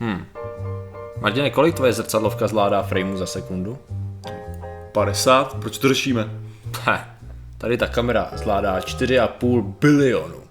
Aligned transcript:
Hm. 0.00 0.24
Martine, 1.20 1.50
kolik 1.50 1.74
tvoje 1.74 1.92
zrcadlovka 1.92 2.48
zvládá 2.48 2.82
frameu 2.82 3.16
za 3.16 3.26
sekundu? 3.26 3.78
50? 4.92 5.54
Proč 5.54 5.78
to 5.78 5.88
řešíme? 5.88 6.30
Heh, 6.80 7.00
tady 7.58 7.76
ta 7.76 7.86
kamera 7.86 8.30
zvládá 8.32 8.78
4,5 8.80 9.74
bilionu. 9.80 10.44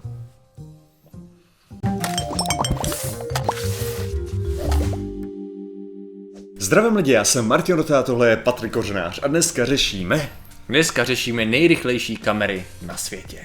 Zdravím 6.58 6.96
lidi, 6.96 7.12
já 7.12 7.24
jsem 7.24 7.46
Martin 7.46 7.76
Rota, 7.76 8.02
tohle 8.02 8.30
je 8.30 8.36
Patrik 8.36 8.72
Kořenář 8.72 9.20
a 9.22 9.28
dneska 9.28 9.64
řešíme... 9.64 10.28
Dneska 10.68 11.04
řešíme 11.04 11.44
nejrychlejší 11.44 12.16
kamery 12.16 12.64
na 12.86 12.96
světě. 12.96 13.38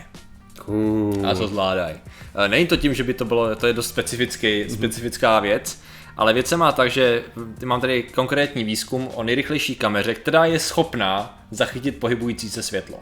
Uh, 0.70 1.30
A 1.30 1.36
co 1.36 1.48
zvládají. 1.48 1.96
E, 2.36 2.48
Není 2.48 2.68
to 2.68 2.78
tím, 2.78 2.94
že 2.94 3.04
by 3.04 3.14
to 3.14 3.26
bylo, 3.26 3.56
to 3.56 3.68
je 3.68 3.74
dost 3.74 3.88
specifický, 3.88 4.70
specifická 4.70 5.40
věc, 5.40 5.82
ale 6.18 6.34
věc 6.34 6.48
se 6.48 6.58
má 6.58 6.72
tak, 6.72 6.92
že 6.92 7.24
mám 7.66 7.82
tady 7.82 8.04
konkrétní 8.04 8.64
výzkum 8.64 9.10
o 9.14 9.24
nejrychlejší 9.24 9.76
kameře, 9.76 10.14
která 10.14 10.46
je 10.46 10.60
schopná 10.60 11.40
zachytit 11.52 12.00
pohybující 12.00 12.50
se 12.50 12.64
světlo. 12.64 13.00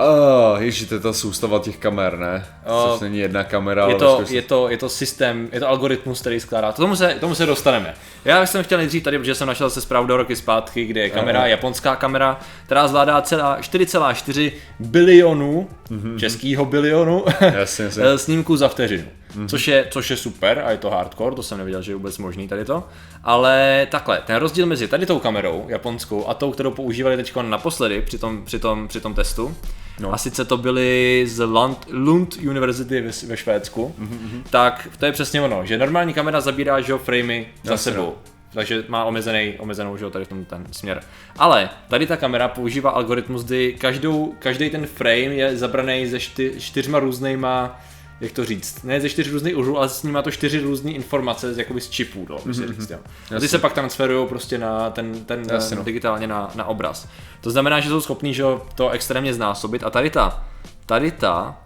Uh, 0.00 0.62
ježi, 0.62 0.86
to 0.86 0.94
je 0.94 1.00
ta 1.00 1.12
soustava 1.12 1.58
těch 1.58 1.76
kamer, 1.76 2.18
ne? 2.18 2.46
Uh, 2.66 2.92
Což 2.92 3.00
není 3.00 3.18
jedna 3.18 3.44
kamera, 3.44 3.82
Je 3.82 3.94
ale 3.94 3.98
to, 3.98 4.24
ve 4.28 4.34
je, 4.34 4.42
to, 4.42 4.68
je 4.68 4.76
to 4.76 4.88
systém, 4.88 5.48
je 5.52 5.60
to 5.60 5.68
algoritmus, 5.68 6.20
který 6.20 6.40
skládá. 6.40 6.72
K 6.72 6.76
tomu 6.76 6.96
se, 6.96 7.16
tomu 7.20 7.34
se 7.34 7.46
dostaneme. 7.46 7.94
Já 8.24 8.46
jsem 8.46 8.64
chtěl 8.64 8.78
nejdřív 8.78 9.02
tady, 9.02 9.18
protože 9.18 9.34
jsem 9.34 9.48
našel 9.48 9.70
se 9.70 9.80
zprávu 9.80 10.06
do 10.06 10.16
roky 10.16 10.36
zpátky, 10.36 10.84
kde 10.84 11.00
je 11.00 11.10
kamera, 11.10 11.38
Aha. 11.38 11.48
japonská 11.48 11.96
kamera, 11.96 12.40
která 12.66 12.88
zvládá 12.88 13.22
celá 13.22 13.60
4,4 13.60 14.52
bilionů, 14.78 15.68
mm-hmm. 15.90 16.18
českýho 16.18 16.64
bilionu, 16.64 17.24
Jasně, 17.40 17.84
jasně. 17.84 18.18
snímků 18.18 18.56
za 18.56 18.68
vteřinu. 18.68 19.04
Mm-hmm. 19.36 19.48
Což, 19.48 19.68
je, 19.68 19.86
což 19.90 20.10
je 20.10 20.16
super 20.16 20.62
a 20.64 20.70
je 20.70 20.78
to 20.78 20.90
hardcore, 20.90 21.36
to 21.36 21.42
jsem 21.42 21.58
nevěděl, 21.58 21.82
že 21.82 21.92
je 21.92 21.96
vůbec 21.96 22.18
možný 22.18 22.48
tady 22.48 22.64
to. 22.64 22.88
Ale 23.24 23.86
takhle, 23.90 24.22
ten 24.26 24.36
rozdíl 24.36 24.66
mezi 24.66 24.88
tady 24.88 25.06
tou 25.06 25.18
kamerou 25.18 25.64
japonskou 25.68 26.28
a 26.28 26.34
tou, 26.34 26.52
kterou 26.52 26.70
používali 26.70 27.16
teď 27.16 27.36
naposledy 27.42 28.02
při 28.02 28.18
tom, 28.18 28.44
při 28.44 28.58
tom, 28.58 28.88
při 28.88 29.00
tom 29.00 29.14
testu, 29.14 29.56
no. 30.00 30.14
a 30.14 30.18
sice 30.18 30.44
to 30.44 30.56
byly 30.56 31.24
z 31.28 31.44
Lund, 31.44 31.86
Lund 31.90 32.36
University 32.36 33.00
ve, 33.00 33.10
ve 33.26 33.36
Švédsku, 33.36 33.94
mm-hmm. 34.00 34.42
tak 34.50 34.88
to 34.98 35.06
je 35.06 35.12
přesně 35.12 35.42
ono, 35.42 35.66
že 35.66 35.78
normální 35.78 36.14
kamera 36.14 36.40
zabírá 36.40 36.80
že 36.80 36.92
jo, 36.92 36.98
framey 36.98 37.46
za 37.62 37.72
Jasně, 37.72 37.92
sebou. 37.92 38.06
no. 38.06 38.14
Takže 38.52 38.84
má 38.88 39.04
omezený, 39.04 39.54
omezenou, 39.58 39.96
že 39.96 40.04
jo, 40.04 40.10
tady 40.10 40.24
v 40.24 40.28
tom 40.28 40.44
ten 40.44 40.66
směr. 40.70 41.00
Ale 41.38 41.70
tady 41.88 42.06
ta 42.06 42.16
kamera 42.16 42.48
používá 42.48 42.90
algoritmus, 42.90 43.44
kdy 43.44 43.76
každou, 43.78 44.34
každý 44.38 44.70
ten 44.70 44.86
frame 44.86 45.34
je 45.34 45.56
zabraný 45.56 46.06
ze 46.06 46.20
čty, 46.20 46.52
čtyřma 46.58 46.98
různýma, 46.98 47.80
jak 48.20 48.32
to 48.32 48.44
říct, 48.44 48.82
ne 48.82 49.00
ze 49.00 49.08
čtyř 49.08 49.32
různých 49.32 49.56
úhlů, 49.56 49.78
ale 49.78 49.88
s 49.88 50.02
ním 50.02 50.12
má 50.12 50.22
to 50.22 50.30
čtyři 50.30 50.60
různé 50.60 50.90
informace 50.90 51.54
z, 51.54 51.58
jakoby 51.58 51.80
z 51.80 51.90
čipů, 51.90 52.28
by 52.46 52.54
se 52.54 52.68
říct, 52.68 52.90
jo. 52.90 52.98
A 53.36 53.40
ty 53.40 53.48
se 53.48 53.58
pak 53.58 53.72
transferují 53.72 54.28
prostě 54.28 54.58
na 54.58 54.90
ten, 54.90 55.24
ten 55.24 55.42
Jasně, 55.52 55.76
no. 55.76 55.84
digitálně 55.84 56.26
na, 56.26 56.50
na 56.54 56.64
obraz. 56.64 57.08
To 57.40 57.50
znamená, 57.50 57.80
že 57.80 57.88
jsou 57.88 58.00
schopní 58.00 58.34
že 58.34 58.44
to 58.74 58.90
extrémně 58.90 59.34
znásobit 59.34 59.84
a 59.84 59.90
tady 59.90 60.10
ta, 60.10 60.44
tady 60.86 61.10
ta, 61.10 61.60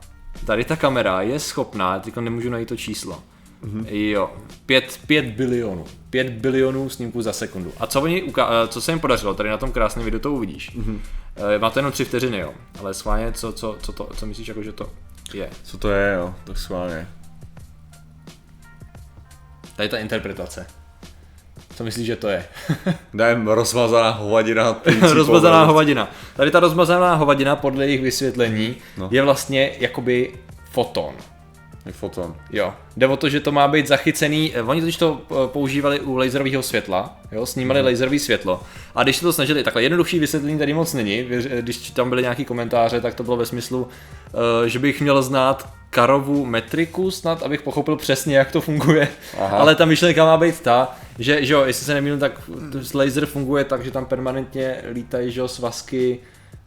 tady 0.46 0.64
ta 0.64 0.76
kamera 0.76 1.22
je 1.22 1.38
schopná, 1.38 1.98
teď 1.98 2.16
nemůžu 2.16 2.50
najít 2.50 2.68
to 2.68 2.76
číslo, 2.76 3.22
Mm-hmm. 3.62 3.86
Jo, 3.90 4.30
5, 4.66 5.00
5 5.06 5.24
bilionů. 5.24 5.84
5 6.10 6.30
bilionů 6.30 6.88
snímků 6.88 7.22
za 7.22 7.32
sekundu. 7.32 7.72
A 7.80 7.86
co, 7.86 8.00
oni, 8.00 8.22
uka- 8.22 8.48
eh, 8.64 8.68
co 8.68 8.80
se 8.80 8.92
jim 8.92 9.00
podařilo, 9.00 9.34
tady 9.34 9.48
na 9.48 9.58
tom 9.58 9.72
krásném 9.72 10.04
videu 10.04 10.18
to 10.18 10.32
uvidíš. 10.32 10.76
Mm-hmm. 10.76 10.98
Má 11.58 11.70
to 11.70 11.78
jenom 11.78 11.92
3 11.92 12.04
vteřiny, 12.04 12.38
jo. 12.38 12.54
Ale 12.78 12.94
schválně, 12.94 13.32
co, 13.32 13.52
co, 13.52 13.76
co, 13.82 13.92
to, 13.92 14.08
co 14.16 14.26
myslíš, 14.26 14.48
jako, 14.48 14.62
že 14.62 14.72
to 14.72 14.90
je? 15.34 15.50
Co 15.62 15.78
to 15.78 15.90
je, 15.90 16.14
jo, 16.14 16.34
tak 16.44 16.58
schválně. 16.58 17.08
Tady 19.76 19.88
ta 19.88 19.98
interpretace. 19.98 20.66
Co 21.76 21.84
myslíš, 21.84 22.06
že 22.06 22.16
to 22.16 22.28
je? 22.28 22.44
Dajem 23.14 23.48
rozmazaná 23.48 24.10
hovadina. 24.10 24.80
rozmazaná 25.12 25.64
hovadina. 25.64 26.10
Tady 26.36 26.50
ta 26.50 26.60
rozmazaná 26.60 27.14
hovadina 27.14 27.56
podle 27.56 27.86
jejich 27.86 28.02
vysvětlení 28.02 28.76
No. 28.96 29.08
je 29.12 29.22
vlastně 29.22 29.72
jakoby 29.78 30.34
foton. 30.70 31.14
Je 31.86 31.92
foton. 31.92 32.34
Jo, 32.52 32.74
jde 32.96 33.06
o 33.06 33.16
to, 33.16 33.28
že 33.28 33.40
to 33.40 33.52
má 33.52 33.68
být 33.68 33.86
zachycený, 33.86 34.52
eh, 34.54 34.62
oni 34.62 34.80
totiž 34.80 34.96
to 34.96 35.20
eh, 35.30 35.34
používali 35.46 36.00
u 36.00 36.16
laserového 36.16 36.62
světla, 36.62 37.20
jo, 37.32 37.46
snímali 37.46 37.80
mm. 37.80 37.86
laserové 37.86 38.18
světlo. 38.18 38.62
A 38.94 39.02
když 39.02 39.16
se 39.16 39.22
to 39.22 39.32
snažili, 39.32 39.64
takhle 39.64 39.82
jednodušší 39.82 40.18
vysvětlení 40.18 40.58
tady 40.58 40.74
moc 40.74 40.94
není, 40.94 41.18
eh, 41.20 41.62
když 41.62 41.90
tam 41.90 42.08
byly 42.08 42.22
nějaký 42.22 42.44
komentáře, 42.44 43.00
tak 43.00 43.14
to 43.14 43.22
bylo 43.22 43.36
ve 43.36 43.46
smyslu, 43.46 43.88
že 44.66 44.78
bych 44.78 45.00
měl 45.00 45.22
znát 45.22 45.68
karovu 45.90 46.46
metriku 46.46 47.10
snad, 47.10 47.42
abych 47.42 47.62
pochopil 47.62 47.96
přesně, 47.96 48.36
jak 48.36 48.52
to 48.52 48.60
funguje. 48.60 49.08
Aha. 49.38 49.58
Ale 49.58 49.74
ta 49.74 49.84
myšlenka 49.84 50.24
má 50.24 50.36
být 50.36 50.60
ta, 50.60 50.96
že, 51.18 51.44
že 51.44 51.52
jo, 51.54 51.64
jestli 51.64 51.86
se 51.86 51.94
nemýlím, 51.94 52.18
tak 52.18 52.50
laser 52.94 53.26
funguje 53.26 53.64
tak, 53.64 53.84
že 53.84 53.90
tam 53.90 54.06
permanentně 54.06 54.82
lítají, 54.92 55.32
že 55.32 55.40
jo, 55.40 55.48
svazky, 55.48 56.20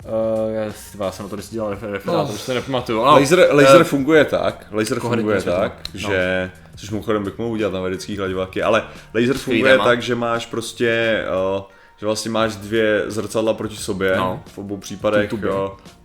Uh, 0.05 0.53
já, 0.99 1.11
jsem 1.11 1.25
na 1.25 1.29
to 1.29 1.35
vždycky 1.35 1.53
dělal 1.55 1.73
refer- 1.73 1.91
referát, 1.91 2.27
Oh. 2.29 2.35
už 2.35 2.45
to 2.45 2.53
nepamatuju. 2.53 2.97
No, 2.97 3.03
Laser, 3.05 3.47
laser 3.51 3.81
eh, 3.81 3.83
funguje 3.83 4.25
tak, 4.25 4.67
laser 4.71 4.99
funguje 4.99 5.41
světlo. 5.41 5.61
tak, 5.61 5.73
No. 5.93 5.99
že, 5.99 6.51
což 6.75 6.89
mimochodem 6.89 7.23
bych 7.23 7.37
mohl 7.37 7.51
udělat 7.51 7.73
na 7.73 7.81
vědeckých 7.81 8.17
hladiváky, 8.19 8.61
ale 8.63 8.83
laser 9.15 9.37
funguje 9.37 9.71
téma. 9.71 9.83
tak, 9.85 10.01
že 10.01 10.15
máš 10.15 10.45
prostě, 10.45 11.23
uh, 11.55 11.61
že 11.97 12.05
vlastně 12.05 12.31
máš 12.31 12.55
dvě 12.55 13.03
zrcadla 13.07 13.53
proti 13.53 13.75
sobě, 13.75 14.13
No. 14.17 14.43
v 14.47 14.57
obou 14.57 14.77
případech 14.77 15.33
uh, 15.33 15.39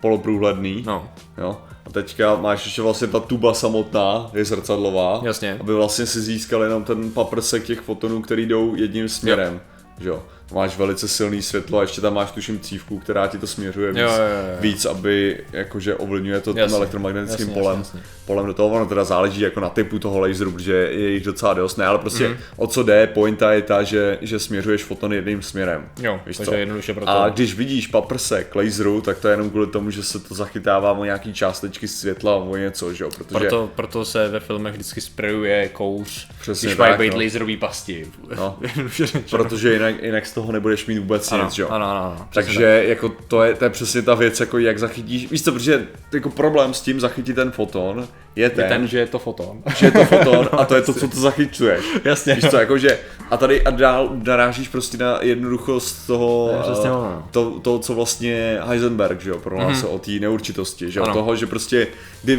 poloprůhledný, 0.00 0.82
No, 0.86 1.08
jo. 1.38 1.58
A 1.86 1.90
teďka 1.90 2.36
máš 2.36 2.64
ještě 2.64 2.82
vlastně 2.82 3.06
ta 3.08 3.20
tuba 3.20 3.54
samotná, 3.54 4.30
je 4.32 4.44
zrcadlová, 4.44 5.20
Jasně. 5.24 5.56
aby 5.60 5.74
vlastně 5.74 6.06
si 6.06 6.20
získal 6.20 6.62
jenom 6.62 6.84
ten 6.84 7.10
paprsek 7.10 7.64
těch 7.64 7.80
fotonů, 7.80 8.22
který 8.22 8.46
jdou 8.46 8.74
jedním 8.76 9.08
směrem, 9.08 9.60
že 10.00 10.08
jo. 10.08 10.22
Máš 10.54 10.76
velice 10.76 11.08
silný 11.08 11.42
světlo 11.42 11.78
a 11.78 11.82
ještě 11.82 12.00
tam 12.00 12.14
máš 12.14 12.30
tuším 12.30 12.60
cívku, 12.60 12.98
která 12.98 13.26
ti 13.26 13.38
to 13.38 13.46
směřuje 13.46 13.90
víc, 13.92 13.98
Jo, 14.00 14.08
jo, 14.08 14.16
jo, 14.18 14.56
víc 14.60 14.84
aby 14.84 15.40
jakože 15.52 15.94
ovlivňuje 15.94 16.40
to 16.40 16.52
tím 16.52 16.58
Jasně, 16.58 16.76
elektromagnetickým 16.76 17.48
jasně, 17.48 17.62
polem, 17.62 17.78
jasně, 17.78 17.98
jasně. 17.98 18.12
polem 18.26 18.46
do 18.46 18.54
toho, 18.54 18.68
ono 18.76 18.86
teda 18.86 19.04
záleží 19.04 19.40
jako 19.40 19.60
na 19.60 19.68
typu 19.68 19.98
toho 19.98 20.20
laseru, 20.20 20.52
protože 20.52 20.72
je 20.72 21.10
jich 21.10 21.24
docela 21.24 21.54
dost, 21.54 21.76
ne, 21.76 21.86
ale 21.86 21.98
prostě 21.98 22.28
Mhm. 22.28 22.36
o 22.56 22.66
co 22.66 22.82
jde, 22.82 23.06
pointa 23.06 23.52
je 23.52 23.62
ta, 23.62 23.82
že, 23.82 24.18
že 24.20 24.38
směřuješ 24.38 24.84
foton 24.84 25.12
jedným 25.12 25.42
směrem. 25.42 25.88
Jo, 26.00 26.20
Víš 26.26 26.36
takže 26.36 26.50
co? 26.50 26.56
jednoduše 26.56 26.94
proto. 26.94 27.10
A 27.10 27.28
když 27.28 27.54
vidíš 27.54 27.86
paprsek 27.86 28.54
laseru, 28.56 29.00
tak 29.00 29.18
to 29.18 29.28
je 29.28 29.32
jenom 29.32 29.50
kvůli 29.50 29.66
tomu, 29.66 29.90
že 29.90 30.02
se 30.02 30.18
to 30.18 30.34
zachytává 30.34 30.92
o 30.92 31.04
nějaký 31.04 31.32
částečky 31.32 31.88
světla, 31.88 32.36
o 32.36 32.56
něco, 32.56 32.94
že 32.94 33.04
jo, 33.04 33.10
protože 33.18 33.38
Proto, 33.38 33.70
proto 33.74 34.04
se 34.04 34.28
ve 34.28 34.40
filmech 34.40 34.74
vždycky 34.74 35.00
sprayuje 35.00 35.68
kouř, 35.68 36.28
Přesně 36.40 36.66
když 36.66 36.78
mají 36.78 36.92
tak, 36.92 37.00
být 37.00 37.12
no. 37.14 37.20
laserový 37.24 37.56
pasti. 37.56 38.06
No. 38.36 38.58
Protože 39.30 39.72
jinak, 39.72 40.02
jinak 40.02 40.26
z 40.26 40.32
toho 40.32 40.39
nebudeš 40.46 40.86
mít 40.86 40.98
vůbec 40.98 41.32
ano, 41.32 41.44
nic, 41.44 41.58
jo. 41.58 41.68
ano, 41.68 41.90
ano, 41.90 42.00
ano, 42.00 42.26
Takže 42.34 42.84
jako 42.86 43.08
to 43.08 43.42
je, 43.42 43.54
to 43.54 43.64
je 43.64 43.70
přesně 43.70 44.02
ta 44.02 44.14
věc, 44.14 44.40
jako 44.40 44.58
jak 44.58 44.78
zachytíš, 44.78 45.30
víš 45.30 45.44
co, 45.44 45.52
protože 45.52 45.86
jako 46.14 46.30
problém 46.30 46.74
s 46.74 46.80
tím 46.80 47.00
zachytit 47.00 47.36
ten 47.36 47.50
foton 47.50 48.08
je 48.36 48.50
ten, 48.50 48.64
Je 48.64 48.68
ten, 48.70 48.86
že 48.88 48.98
je 48.98 49.06
to 49.06 49.18
foton. 49.18 49.62
že 49.76 49.86
je 49.86 49.90
to 49.92 50.04
foton 50.04 50.48
a 50.58 50.64
to 50.64 50.74
je 50.74 50.82
to, 50.82 50.94
co 50.94 51.08
to 51.08 51.20
zachycuješ. 51.20 51.84
Jasně. 52.04 52.34
Víš 52.34 52.44
co, 52.50 52.56
jakože, 52.56 52.98
a 53.30 53.36
tady 53.36 53.62
a 53.62 53.70
dál 53.70 54.10
narážíš 54.24 54.68
prostě 54.68 54.96
na 54.96 55.18
jednoduchost 55.22 56.06
toho, 56.06 56.48
To 56.50 56.56
je 56.56 56.62
přesně 56.62 56.88
eh, 56.90 56.92
ono. 56.92 57.22
to, 57.30 57.60
to, 57.62 57.78
co 57.78 57.94
vlastně 57.94 58.58
Heisenberg, 58.66 59.20
že 59.20 59.30
jo, 59.30 59.38
prohlásil 59.38 59.88
Mhm. 59.88 59.96
o 59.96 59.98
té 59.98 60.10
neurčitosti, 60.10 60.90
že 60.90 60.98
jo, 61.00 61.04
Ano. 61.04 61.14
toho, 61.14 61.36
že 61.36 61.46
prostě 61.46 61.86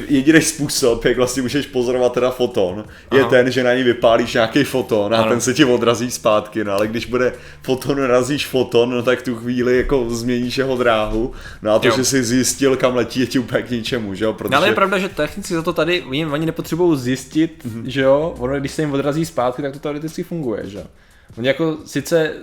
jediný 0.10 0.42
způsob, 0.42 1.06
jak 1.06 1.18
vlastně 1.18 1.42
můžeš 1.42 1.66
pozorovat 1.66 2.14
teda 2.14 2.32
foton, 2.32 2.84
je 3.14 3.22
Aha. 3.22 3.30
ten, 3.30 3.52
že 3.52 3.64
na 3.64 3.74
ní 3.74 3.84
vypálíš 3.84 4.34
nějaký 4.34 4.64
foton 4.64 5.14
a 5.16 5.18
Ano. 5.18 5.30
ten 5.32 5.42
se 5.42 5.54
ti 5.54 5.66
odrazí 5.66 6.12
zpátky, 6.12 6.64
no 6.64 6.74
ale 6.74 6.88
když 6.88 7.06
bude 7.06 7.34
foton, 7.62 8.04
razíš 8.04 8.48
foton, 8.48 8.90
no 8.90 9.04
tak 9.04 9.22
tu 9.22 9.36
chvíli 9.36 9.78
jako 9.78 10.06
změníš 10.10 10.58
jeho 10.58 10.78
dráhu, 10.78 11.32
no 11.62 11.72
a 11.74 11.80
to, 11.80 11.88
Jo. 11.88 11.94
že 11.98 12.06
jsi 12.06 12.24
zjistil, 12.24 12.76
kam 12.76 12.96
letí, 12.96 13.20
je 13.20 13.26
ti 13.28 13.40
úplně 13.40 13.64
k 13.64 13.70
ničemu, 13.70 14.16
že 14.16 14.26
jo, 14.26 14.34
protože... 14.34 14.52
No, 14.52 14.58
ale 14.58 14.68
je 14.68 14.74
pravda, 14.76 14.98
že 14.98 15.10
technicky 15.10 15.54
za 15.54 15.62
to 15.62 15.74
tady, 15.86 16.02
oni, 16.02 16.26
oni 16.26 16.46
nepotřebují 16.46 17.00
zjistit, 17.00 17.66
Mhm. 17.66 17.82
mm-hmm. 17.84 17.88
že 17.88 18.02
jo, 18.02 18.36
ono, 18.40 18.60
když 18.60 18.72
se 18.72 18.82
jim 18.82 18.94
odrazí 18.94 19.26
zpátky, 19.26 19.62
tak 19.62 19.74
to 19.74 19.80
teoreticky 19.80 20.24
funguje, 20.24 20.70
že 20.70 20.78
jo. 20.78 20.84
Oni 21.38 21.48
jako 21.48 21.78
sice 21.86 22.34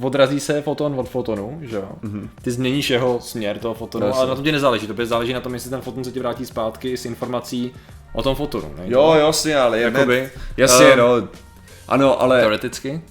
odrazí 0.00 0.40
se 0.40 0.62
foton 0.62 0.94
od 1.00 1.08
fotonu, 1.08 1.58
že 1.62 1.76
jo. 1.76 1.88
Mm-hmm. 2.04 2.28
Ty 2.42 2.50
změníš 2.50 2.90
jeho 2.90 3.20
směr 3.22 3.58
toho 3.58 3.74
fotonu, 3.74 4.06
Jasně. 4.06 4.18
ale 4.20 4.28
na 4.28 4.34
tom 4.34 4.44
ti 4.44 4.52
nezáleží, 4.52 4.86
to 4.86 5.06
záleží 5.06 5.32
na 5.32 5.40
tom, 5.40 5.54
jestli 5.54 5.70
ten 5.70 5.80
foton 5.80 6.04
se 6.04 6.12
ti 6.12 6.18
vrátí 6.20 6.46
zpátky 6.46 6.96
s 6.96 7.04
informací 7.06 7.72
o 8.12 8.22
tom 8.22 8.34
fotonu. 8.34 8.68
Ne? 8.78 8.82
Jo, 8.86 9.14
jasně, 9.18 9.56
ale 9.56 9.78
je 9.78 9.84
Jakoby, 9.84 10.30
jasně, 10.56 10.86
ehm, 10.86 10.98
no. 10.98 11.28
Ano, 11.88 12.22
ale, 12.22 12.40
Teoreticky. 12.40 13.02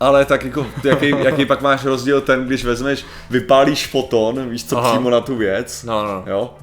ale 0.00 0.24
tak 0.24 0.44
jako, 0.44 0.66
jaký, 0.84 1.08
jaký 1.08 1.46
pak 1.46 1.62
máš 1.62 1.84
rozdíl 1.84 2.20
ten, 2.20 2.44
když 2.46 2.64
vezmeš, 2.64 3.04
vypálíš 3.30 3.86
foton, 3.86 4.48
víš 4.50 4.64
co, 4.64 4.78
Aha. 4.78 4.92
přímo 4.92 5.10
na 5.10 5.20
tu 5.20 5.36
věc, 5.36 5.84
No, 5.84 6.04
no. 6.04 6.24
jo, 6.26 6.54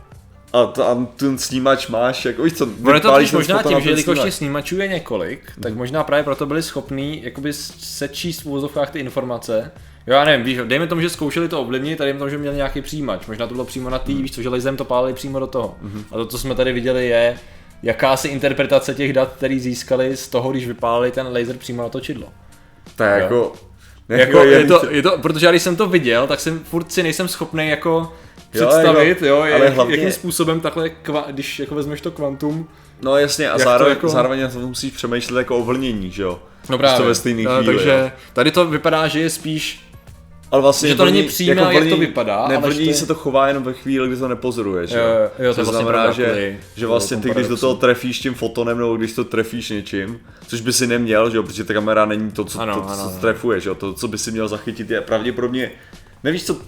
a 0.53 0.65
tam 0.65 1.05
ten 1.05 1.37
snímač 1.37 1.87
máš, 1.87 2.25
jako 2.25 2.43
víš 2.43 2.53
co, 2.53 2.65
Ono 2.83 2.93
je 2.93 2.99
to 2.99 3.11
totiž 3.11 3.31
ten 3.31 3.39
možná 3.39 3.63
tím, 3.63 3.81
že 3.81 3.89
jelikož 3.89 4.19
těch 4.19 4.33
snímačů 4.33 4.77
je 4.77 4.87
několik, 4.87 5.51
tak 5.61 5.73
možná 5.73 6.03
právě 6.03 6.23
proto 6.23 6.45
byli 6.45 6.63
schopní 6.63 7.23
jakoby 7.23 7.53
sečíst 7.53 8.41
v 8.41 8.45
úvozovkách 8.45 8.89
ty 8.89 8.99
informace. 8.99 9.71
Jo, 10.07 10.13
já 10.13 10.23
nevím, 10.23 10.45
víš, 10.45 10.59
dejme 10.65 10.87
tomu, 10.87 11.01
že 11.01 11.09
zkoušeli 11.09 11.47
to 11.47 11.61
ovlivnit 11.61 11.99
dejme 11.99 12.19
tomu, 12.19 12.29
že 12.29 12.37
měli 12.37 12.55
nějaký 12.55 12.81
přijímač. 12.81 13.27
Možná 13.27 13.47
to 13.47 13.53
bylo 13.53 13.65
přímo 13.65 13.89
na 13.89 13.99
tý, 13.99 14.21
víš 14.21 14.31
co, 14.31 14.41
že 14.41 14.49
laserem 14.49 14.77
to 14.77 14.85
pálili 14.85 15.13
přímo 15.13 15.39
do 15.39 15.47
toho. 15.47 15.77
A 16.11 16.15
to, 16.15 16.25
co 16.25 16.37
jsme 16.37 16.55
tady 16.55 16.73
viděli, 16.73 17.07
je 17.07 17.37
jakási 17.83 18.27
interpretace 18.27 18.93
těch 18.93 19.13
dat, 19.13 19.33
který 19.37 19.59
získali 19.59 20.17
z 20.17 20.27
toho, 20.27 20.51
když 20.51 20.67
vypálili 20.67 21.11
ten 21.11 21.27
laser 21.27 21.57
přímo 21.57 21.83
na 21.83 21.89
točidlo. 21.89 22.27
To 22.95 23.03
je 23.03 23.21
jako... 23.21 23.53
Jako, 24.09 24.39
je, 24.43 24.65
to, 24.65 24.89
je 24.89 25.01
to, 25.01 25.17
protože 25.17 25.45
já 25.45 25.51
když 25.51 25.61
jsem 25.61 25.75
to 25.75 25.87
viděl, 25.87 26.27
tak 26.27 26.39
jsem 26.39 26.59
furt 26.59 26.91
si 26.91 27.03
nejsem 27.03 27.27
schopný 27.27 27.69
jako 27.69 28.13
představit, 28.51 29.21
jo, 29.21 29.27
jo 29.27 29.41
ale 29.41 29.65
jak, 29.65 29.73
hlavně... 29.73 29.95
jakým 29.95 30.11
způsobem 30.11 30.59
takhle, 30.59 30.89
kva, 30.89 31.25
když 31.29 31.59
jako 31.59 31.75
vezmeš 31.75 32.01
to 32.01 32.11
kvantum, 32.11 32.67
No 33.03 33.17
jasně, 33.17 33.49
a 33.49 33.57
zároveň, 33.57 33.89
jako... 33.89 34.09
zároveň 34.09 34.51
to 34.53 34.59
musíš 34.59 34.93
přemýšlet 34.93 35.37
jako 35.37 35.57
o 35.57 35.63
vlnění, 35.63 36.11
že 36.11 36.23
jo? 36.23 36.39
No 36.69 36.77
právě. 36.77 36.97
To 36.97 37.05
ve 37.05 37.15
stejný 37.15 37.43
no, 37.43 37.57
chvíli, 37.57 37.75
takže 37.75 37.89
jo? 37.89 38.11
tady 38.33 38.51
to 38.51 38.65
vypadá, 38.65 39.07
že 39.07 39.19
je 39.19 39.29
spíš 39.29 39.87
ale 40.51 40.61
vlastně 40.61 40.89
že 40.89 40.95
to 40.95 41.05
není 41.05 41.23
přímé, 41.23 41.61
jako 41.61 41.71
jak 41.71 41.89
to 41.89 41.97
vypadá. 41.97 42.47
Ne, 42.47 42.57
ale 42.57 42.73
to... 42.73 42.93
se 42.93 43.05
to 43.05 43.15
chová 43.15 43.47
jenom 43.47 43.63
ve 43.63 43.73
chvíli, 43.73 44.07
kdy 44.07 44.17
to 44.17 44.27
nepozoruješ. 44.27 44.91
Jo, 44.91 44.97
jo, 44.99 45.29
jo, 45.39 45.53
to, 45.53 45.55
to 45.55 45.71
vlastně 45.71 45.83
znamená, 45.83 46.11
že, 46.11 46.57
že 46.75 46.87
vlastně 46.87 47.17
ty, 47.17 47.29
když 47.29 47.47
do 47.47 47.57
toho 47.57 47.75
trefíš 47.75 48.19
tím 48.19 48.33
fotonem, 48.33 48.77
nebo 48.77 48.95
když 48.95 49.13
to 49.13 49.23
trefíš 49.23 49.69
něčím, 49.69 50.19
což 50.47 50.61
by 50.61 50.73
si 50.73 50.87
neměl, 50.87 51.29
že 51.29 51.37
jo, 51.37 51.43
protože 51.43 51.63
ta 51.63 51.73
kamera 51.73 52.05
není 52.05 52.31
to, 52.31 52.45
co, 52.45 52.59
ano, 52.59 52.75
to, 52.75 52.81
co 52.81 52.89
ano. 52.89 53.17
trefuješ, 53.21 53.65
jo, 53.65 53.75
to, 53.75 53.93
co 53.93 54.07
by 54.07 54.17
si 54.17 54.31
měl 54.31 54.47
zachytit, 54.47 54.89
je 54.89 55.01
pravděpodobně, 55.01 55.71
nevíš 56.23 56.45
co, 56.45 56.53
jako... 56.53 56.65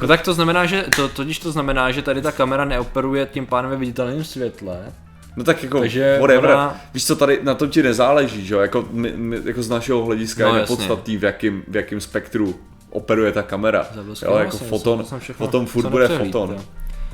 No 0.00 0.08
tak 0.08 0.22
to 0.22 0.34
znamená, 0.34 0.66
že 0.66 0.84
to, 0.96 1.08
totiž 1.08 1.38
to 1.38 1.52
znamená, 1.52 1.90
že 1.90 2.02
tady 2.02 2.22
ta 2.22 2.32
kamera 2.32 2.64
neoperuje 2.64 3.26
tím 3.26 3.46
pánem 3.46 3.70
ve 3.70 3.76
viditelném 3.76 4.24
světle, 4.24 4.92
No 5.36 5.44
tak 5.44 5.62
jako, 5.62 5.80
Takže 5.80 6.18
whatever. 6.20 6.50
Ona... 6.50 6.80
Víš 6.94 7.06
co, 7.06 7.16
tady 7.16 7.40
na 7.42 7.54
tom 7.54 7.70
ti 7.70 7.82
nezáleží, 7.82 8.46
že 8.46 8.54
jo, 8.54 8.60
jako, 8.60 8.88
my, 8.90 9.12
my, 9.16 9.40
jako 9.44 9.62
z 9.62 9.68
našeho 9.68 10.04
hlediska 10.04 10.48
no, 10.48 10.54
je 10.54 10.60
nepodstatný, 10.60 11.16
v 11.16 11.24
jakým, 11.24 11.64
v 11.68 11.76
jakým 11.76 12.00
spektru 12.00 12.54
operuje 12.90 13.32
ta 13.32 13.42
kamera. 13.42 13.86
Jo, 14.22 14.36
jako 14.36 14.56
foton, 14.56 15.04
foton 15.32 15.66
furt 15.66 15.90
bude 15.90 16.08
foton. 16.08 16.48
To. 16.48 16.64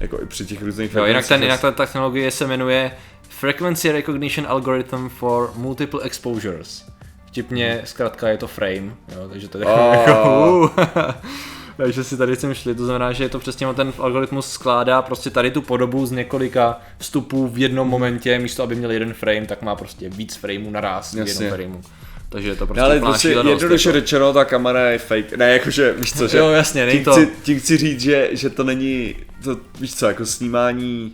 Jako 0.00 0.22
i 0.22 0.26
při 0.26 0.46
těch 0.46 0.62
různých 0.62 0.94
jo, 0.94 1.04
jinak, 1.04 1.28
ten, 1.28 1.42
jinak 1.42 1.60
ta 1.60 1.70
technologie 1.70 2.30
se 2.30 2.46
jmenuje 2.46 2.90
Frequency 3.28 3.92
Recognition 3.92 4.46
Algorithm 4.48 5.08
for 5.08 5.52
Multiple 5.56 6.02
Exposures. 6.02 6.84
Vtipně, 7.26 7.82
zkrátka 7.84 8.28
je 8.28 8.36
to 8.36 8.46
frame, 8.46 8.94
jo, 9.16 9.28
takže 9.30 9.48
to 9.48 9.58
je 9.58 9.64
jako, 10.06 10.70
takže 11.76 12.04
si 12.04 12.16
tady 12.16 12.36
jsem 12.36 12.54
šli, 12.54 12.74
to 12.74 12.84
znamená, 12.84 13.12
že 13.12 13.24
je 13.24 13.28
to 13.28 13.38
přesně 13.38 13.66
ten 13.74 13.92
algoritmus 13.98 14.50
skládá 14.50 15.02
prostě 15.02 15.30
tady 15.30 15.50
tu 15.50 15.62
podobu 15.62 16.06
z 16.06 16.10
několika 16.10 16.80
vstupů 16.98 17.48
v 17.48 17.58
jednom 17.58 17.88
momentě, 17.88 18.38
místo 18.38 18.62
aby 18.62 18.74
měl 18.74 18.90
jeden 18.90 19.14
frame, 19.14 19.46
tak 19.46 19.62
má 19.62 19.74
prostě 19.74 20.08
víc 20.08 20.36
frameů 20.36 20.70
naraz 20.70 21.14
v 21.14 21.18
jednom 21.18 21.50
frameu. 21.50 21.80
Takže 22.28 22.48
je 22.48 22.56
to 22.56 22.66
prostě 22.66 22.80
Ale 22.80 23.00
prostě 23.00 23.28
jednoduše 23.28 23.88
jako... 23.88 24.00
řečeno, 24.00 24.32
ta 24.32 24.44
kamera 24.44 24.90
je 24.90 24.98
fake. 24.98 25.36
Ne, 25.36 25.52
jakože, 25.52 25.92
víš 25.92 26.12
co, 26.12 26.28
že... 26.28 26.38
jo, 26.38 26.48
jasně, 26.48 26.86
není 26.86 27.04
to... 27.04 27.12
Chci, 27.12 27.28
tím 27.42 27.60
chci 27.60 27.76
říct, 27.76 28.00
že, 28.00 28.28
že 28.32 28.50
to 28.50 28.64
není, 28.64 29.14
to, 29.44 29.56
víš 29.80 29.94
co, 29.94 30.06
jako 30.06 30.26
snímání 30.26 31.12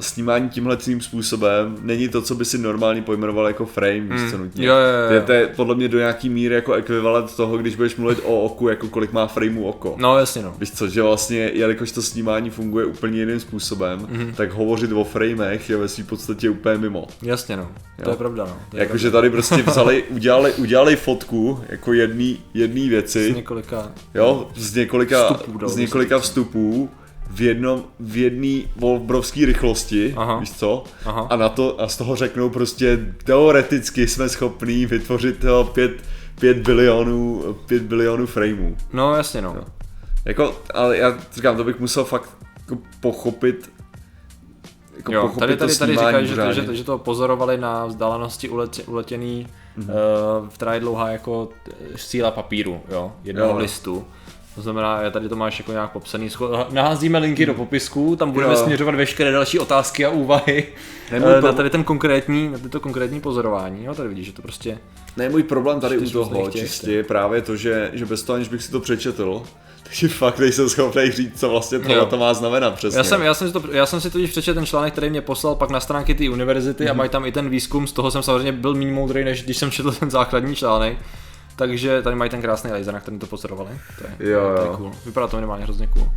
snímání 0.00 0.48
tímhle 0.48 0.76
tím 0.76 1.00
způsobem 1.00 1.76
není 1.82 2.08
to, 2.08 2.22
co 2.22 2.34
by 2.34 2.44
si 2.44 2.58
normálně 2.58 3.02
pojmenoval 3.02 3.46
jako 3.46 3.66
frame, 3.66 4.00
mm. 4.00 4.30
co 4.30 4.38
nutně. 4.38 4.66
Jo, 4.66 4.74
jo, 4.74 5.14
jo. 5.14 5.22
To, 5.26 5.32
je, 5.32 5.46
podle 5.46 5.74
mě 5.74 5.88
do 5.88 5.98
nějaký 5.98 6.28
míry 6.28 6.54
jako 6.54 6.72
ekvivalent 6.72 7.36
toho, 7.36 7.58
když 7.58 7.76
budeš 7.76 7.96
mluvit 7.96 8.18
o 8.24 8.40
oku, 8.40 8.68
jako 8.68 8.88
kolik 8.88 9.12
má 9.12 9.26
frameů 9.26 9.64
oko. 9.64 9.94
No 9.98 10.18
jasně 10.18 10.42
no. 10.42 10.54
Víš 10.58 10.72
co, 10.72 10.88
že 10.88 11.02
vlastně, 11.02 11.50
jelikož 11.54 11.92
to 11.92 12.02
snímání 12.02 12.50
funguje 12.50 12.86
úplně 12.86 13.18
jiným 13.18 13.40
způsobem, 13.40 14.06
mm. 14.10 14.32
tak 14.36 14.52
hovořit 14.52 14.92
o 14.92 15.04
framech 15.04 15.70
je 15.70 15.76
ve 15.76 15.88
svým 15.88 16.06
podstatě 16.06 16.50
úplně 16.50 16.78
mimo. 16.78 17.06
Jasně 17.22 17.56
no, 17.56 17.68
to 17.96 18.02
jo. 18.02 18.10
je 18.10 18.16
pravda 18.16 18.44
no. 18.44 18.56
Jakože 18.78 19.10
tady 19.10 19.30
prostě 19.30 19.62
vzali, 19.66 20.02
udělali, 20.02 20.52
udělali 20.52 20.96
fotku 20.96 21.60
jako 21.68 21.92
jedný, 21.92 22.38
jedný 22.54 22.88
věci. 22.88 23.32
Z 23.32 23.36
několika. 23.36 23.92
Jo, 24.14 24.48
z 24.56 24.74
několika 24.74 25.34
vstupů. 25.34 25.68
Z 25.68 25.76
několika 25.76 26.18
vstupů 26.18 26.90
v 27.34 27.40
jednom, 27.40 27.84
v 28.00 28.16
jedné 28.16 28.62
obrovské 28.80 29.46
rychlosti, 29.46 30.14
Aha. 30.16 30.38
víš 30.38 30.52
co? 30.52 30.84
Aha. 31.04 31.26
A, 31.30 31.36
na 31.36 31.48
to, 31.48 31.80
a 31.80 31.88
z 31.88 31.96
toho 31.96 32.16
řeknou 32.16 32.50
prostě 32.50 32.98
teoreticky 33.24 34.08
jsme 34.08 34.28
schopní 34.28 34.86
vytvořit 34.86 35.38
toho 35.38 35.64
5, 35.64 35.92
5 36.40 36.56
bilionů, 36.56 37.42
5 37.66 37.82
bilionů 37.82 38.26
frameů. 38.26 38.76
No 38.92 39.14
jasně 39.14 39.42
no. 39.42 39.54
no. 39.54 39.64
Jako, 40.24 40.56
ale 40.74 40.98
já 40.98 41.18
říkám, 41.32 41.56
to 41.56 41.64
bych 41.64 41.80
musel 41.80 42.04
fakt 42.04 42.30
jako 42.60 42.78
pochopit 43.00 43.70
jako 44.96 45.12
jo, 45.12 45.32
tady, 45.38 45.56
tady, 45.56 45.76
tady 45.76 45.92
říkají, 45.92 46.26
že, 46.26 46.36
to, 46.36 46.52
že, 46.52 46.76
že 46.76 46.84
to 46.84 46.98
pozorovali 46.98 47.58
na 47.58 47.86
vzdálenosti 47.86 48.48
uletě, 48.48 48.82
uletěný, 48.82 49.46
mm-hmm. 49.78 49.90
uh, 50.42 50.48
která 50.48 50.74
je 50.74 50.80
dlouhá 50.80 51.10
jako 51.10 51.48
síla 51.96 52.30
papíru, 52.30 52.80
jo, 52.88 53.12
jednoho 53.24 53.50
jo. 53.50 53.56
listu. 53.56 54.04
To 54.54 54.62
znamená, 54.62 55.02
já 55.02 55.10
tady 55.10 55.28
to 55.28 55.36
máš 55.36 55.58
jako 55.58 55.72
nějak 55.72 55.92
popsaný. 55.92 56.30
Naházíme 56.70 57.18
linky 57.18 57.46
do 57.46 57.54
popisku, 57.54 58.16
tam 58.16 58.30
budeme 58.30 58.52
jo. 58.52 58.58
směřovat 58.58 58.94
veškeré 58.94 59.32
další 59.32 59.58
otázky 59.58 60.04
a 60.04 60.10
úvahy 60.10 60.66
Nemůj 61.12 61.30
na 61.42 61.52
tady 61.52 61.70
ten 61.70 61.84
konkrétní, 61.84 62.48
na 62.48 62.58
to 62.70 62.80
konkrétní 62.80 63.20
pozorování. 63.20 63.84
Jo, 63.84 63.94
tady 63.94 64.08
vidíš, 64.08 64.26
že 64.26 64.32
to 64.32 64.42
prostě... 64.42 64.78
Ne, 65.16 65.28
můj 65.28 65.42
problém 65.42 65.80
tady 65.80 65.98
u 65.98 66.10
toho 66.10 66.50
čistě 66.50 66.92
je 66.92 67.04
právě 67.04 67.42
to, 67.42 67.56
že, 67.56 67.90
že 67.92 68.06
bez 68.06 68.22
toho, 68.22 68.36
aniž 68.36 68.48
bych 68.48 68.62
si 68.62 68.70
to 68.70 68.80
přečetl, 68.80 69.42
takže 69.82 70.08
fakt 70.08 70.38
nejsem 70.38 70.68
schopný 70.68 71.10
říct, 71.10 71.40
co 71.40 71.48
vlastně 71.48 71.78
tohle 71.78 72.06
to 72.06 72.16
má 72.16 72.34
znamenat 72.34 72.74
přesně. 72.74 72.98
Já 72.98 73.04
jsem, 73.04 73.22
já 73.22 73.34
jsem, 73.34 73.46
si, 73.46 73.52
to, 73.52 73.62
já 73.72 73.86
jsem 73.86 74.00
si 74.00 74.10
totiž 74.10 74.30
přečetl 74.30 74.54
ten 74.54 74.66
článek, 74.66 74.92
který 74.92 75.10
mě 75.10 75.20
poslal 75.20 75.54
pak 75.54 75.70
na 75.70 75.80
stránky 75.80 76.14
té 76.14 76.30
univerzity 76.30 76.84
mm-hmm. 76.84 76.90
a 76.90 76.92
mhm. 76.92 76.98
mají 76.98 77.10
tam 77.10 77.26
i 77.26 77.32
ten 77.32 77.48
výzkum, 77.48 77.86
z 77.86 77.92
toho 77.92 78.10
jsem 78.10 78.22
samozřejmě 78.22 78.52
byl 78.52 78.74
méně 78.74 78.92
moudrý, 78.92 79.24
než 79.24 79.42
když 79.42 79.56
jsem 79.56 79.70
četl 79.70 79.92
ten 79.92 80.10
základní 80.10 80.56
článek. 80.56 80.98
Takže 81.56 82.02
tady 82.02 82.16
mají 82.16 82.30
ten 82.30 82.42
krásný 82.42 82.70
laser, 82.70 82.94
na 82.94 83.00
kterém 83.00 83.18
to 83.20 83.26
pozorovali. 83.26 83.70
To 83.98 84.04
je, 84.04 84.30
jo, 84.30 84.40
jo. 84.40 84.56
To 84.56 84.70
je 84.70 84.76
cool. 84.76 84.92
Vypadá 85.06 85.28
to 85.28 85.36
minimálně 85.36 85.64
hrozně 85.64 85.86
cool. 85.86 86.08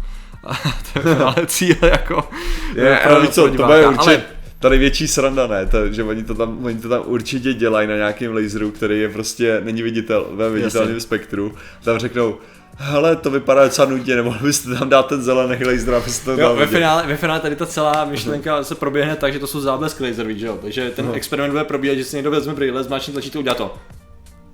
A 0.44 0.54
to 0.94 1.10
je 1.10 1.16
ale 1.24 1.46
cíl 1.46 1.76
jako... 1.82 2.30
Je, 2.76 3.00
ale 3.00 3.22
víš 3.22 3.30
co, 3.30 3.42
to 3.48 3.66
bude 3.66 3.88
určitě, 3.88 4.10
ale... 4.10 4.24
tady 4.60 4.78
větší 4.78 5.08
sranda, 5.08 5.48
ne, 5.48 5.66
to, 5.66 5.94
že 5.94 6.04
oni 6.04 6.24
to, 6.24 6.36
tam, 6.36 6.66
oni 6.66 6.80
to 6.80 6.90
tam 6.90 7.04
určitě 7.06 7.54
dělají 7.54 7.88
na 7.88 7.96
nějakém 7.96 8.34
laseru, 8.34 8.72
který 8.72 9.00
je 9.00 9.10
prostě, 9.10 9.62
není 9.64 9.82
viditel, 9.82 10.28
ve 10.32 10.50
viditelném 10.50 11.00
spektru. 11.00 11.56
Tam 11.84 12.00
řeknou, 12.00 12.38
hele, 12.78 13.16
to 13.16 13.32
vypadá 13.32 13.64
docela 13.64 13.90
nudně, 13.90 14.16
nemohli 14.16 14.40
byste 14.44 14.76
tam 14.76 14.90
dát 14.90 15.08
ten 15.08 15.22
zelený 15.22 15.66
laser, 15.66 15.94
abyste 15.94 16.36
to 16.36 16.42
jo, 16.42 16.56
ve 16.56 16.68
finále, 16.68 17.08
ve 17.08 17.18
finále 17.18 17.40
tady 17.40 17.56
ta 17.56 17.66
celá 17.66 18.06
myšlenka 18.06 18.64
se 18.64 18.76
proběhne 18.76 19.16
tak, 19.16 19.34
že 19.34 19.40
to 19.40 19.48
jsou 19.48 19.62
záblesk 19.62 20.02
laserový, 20.02 20.40
že 20.40 20.48
jo? 20.48 20.60
Takže 20.62 20.90
ten 20.90 21.06
no. 21.06 21.14
experiment 21.14 21.52
bude 21.52 21.64
probíhat, 21.64 21.96
že 21.96 22.04
si 22.04 22.16
někdo 22.16 22.32
vezme 22.32 22.54
brýle, 22.54 22.84
zmáčkne 22.84 23.12
tlačítko, 23.12 23.40
udělá 23.40 23.56
to 23.56 23.78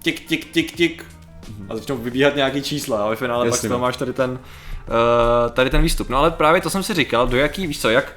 tik, 0.04 0.28
tik, 0.28 0.46
tik, 0.46 0.72
tik 0.72 1.06
a 1.70 1.76
začnou 1.76 1.98
vybíhat 1.98 2.36
nějaký 2.36 2.62
čísla 2.62 3.06
a 3.06 3.10
ve 3.10 3.16
finále 3.16 3.46
Jasně, 3.46 3.70
pak 3.70 3.76
no. 3.76 3.82
máš 3.82 3.98
tady 3.98 4.14
ten, 4.14 4.32
uh, 4.32 4.38
tady 5.54 5.70
ten 5.70 5.82
výstup. 5.82 6.10
No 6.10 6.18
ale 6.18 6.32
právě 6.32 6.62
to 6.62 6.70
jsem 6.70 6.84
si 6.84 6.94
říkal, 6.94 7.28
do 7.28 7.38
jaký, 7.38 7.68
víš 7.68 7.82
co, 7.82 7.90
jak, 7.90 8.14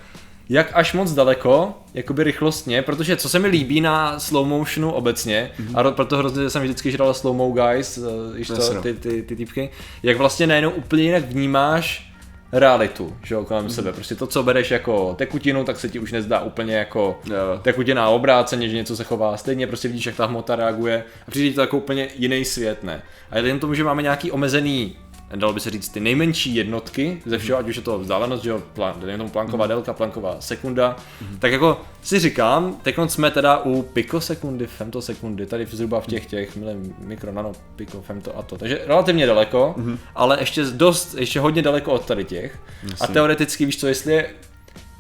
jak 0.49 0.71
až 0.75 0.93
moc 0.93 1.13
daleko, 1.13 1.75
jakoby 1.95 2.25
rychlostně, 2.25 2.83
protože 2.83 3.17
co 3.17 3.29
se 3.29 3.39
mi 3.39 3.49
líbí 3.49 3.81
na 3.81 4.21
slow 4.21 4.47
motionu 4.47 4.93
obecně, 4.93 5.51
mm-hmm. 5.61 5.89
a 5.89 5.91
proto 5.91 6.19
hrozně 6.19 6.51
jsem 6.51 6.63
vždycky 6.63 6.91
žral 6.91 7.15
slow 7.15 7.37
mo 7.37 7.51
guys, 7.51 7.99
uh, 7.99 8.57
co, 8.61 8.75
no. 8.75 8.83
ty, 8.83 8.95
ty, 8.95 9.23
ty 9.23 9.37
typky, 9.37 9.71
jak 10.03 10.17
vlastně 10.17 10.47
najednou 10.47 10.71
úplně 10.71 11.03
jinak 11.03 11.25
vnímáš 11.25 12.13
realitu, 12.53 13.17
že 13.23 13.35
jo, 13.35 13.45
kolem 13.45 13.65
mm. 13.65 13.71
sebe. 13.71 13.93
Prostě 13.93 14.15
to, 14.15 14.27
co 14.27 14.43
bereš 14.43 14.71
jako 14.71 15.15
tekutinu, 15.19 15.65
tak 15.65 15.81
se 15.81 15.89
ti 15.89 15.99
už 15.99 16.13
nezdá 16.13 16.41
úplně 16.41 16.77
jako 16.77 17.21
yeah. 17.27 17.63
tekutina 17.63 18.09
obráceně, 18.09 18.69
že 18.69 18.77
něco 18.77 18.97
se 18.97 19.05
chová 19.05 19.37
stejně, 19.37 19.67
prostě 19.67 19.89
vidíš, 19.89 20.07
jak 20.07 20.17
ta 20.17 20.27
hmota 20.27 20.57
reaguje 20.57 21.05
a 21.29 21.31
přijde 21.31 21.49
ti 21.49 21.55
to 21.55 21.61
jako 21.61 21.77
úplně 21.77 22.09
jiný 22.17 22.45
svět, 22.45 22.85
ne. 22.85 23.03
A 23.31 23.39
jen 23.39 23.59
tomu, 23.59 23.75
že 23.75 23.85
máme 23.85 24.03
nějaký 24.03 24.31
omezený 24.31 24.97
dalo 25.35 25.53
by 25.53 25.61
se 25.61 25.71
říct, 25.71 25.89
ty 25.89 26.01
nejmenší 26.01 26.55
jednotky 26.55 27.23
ze 27.27 27.39
všeho, 27.39 27.59
ať 27.59 27.69
už 27.69 27.77
je 27.77 27.83
to 27.83 27.99
vzdálenost, 27.99 28.43
že 28.43 28.51
jo, 28.51 28.63
plan, 28.73 28.95
tomu 29.17 29.31
planková 29.31 29.65
mm. 29.65 29.69
délka, 29.69 29.93
planková 29.93 30.37
sekunda, 30.41 30.97
mm. 31.21 31.39
tak 31.39 31.53
jako 31.53 31.81
si 32.03 32.19
říkám, 32.19 32.77
teď 32.83 32.97
jsme 33.07 33.31
teda 33.31 33.59
u 33.59 33.83
pikosekundy, 33.83 34.67
femtosekundy, 34.67 35.47
tady 35.47 35.67
zhruba 35.67 36.01
v 36.01 36.07
těch 36.07 36.27
těch 36.27 36.59
mikro, 36.99 37.33
nano, 37.33 37.53
piko, 37.77 38.03
femto 38.03 38.39
a 38.39 38.43
to, 38.43 38.59
takže 38.59 38.81
relativně 38.87 39.27
daleko, 39.27 39.75
mm. 39.77 39.99
ale 40.15 40.37
ještě 40.41 40.65
dost, 40.65 41.15
ještě 41.15 41.41
hodně 41.41 41.63
daleko 41.63 41.93
od 41.93 42.07
tady 42.07 42.25
těch. 42.25 42.59
Myslím. 42.83 42.99
A 43.01 43.07
teoreticky 43.07 43.67
víš 43.67 43.81
co, 43.81 43.87
jestli 43.87 44.13
je, 44.13 44.31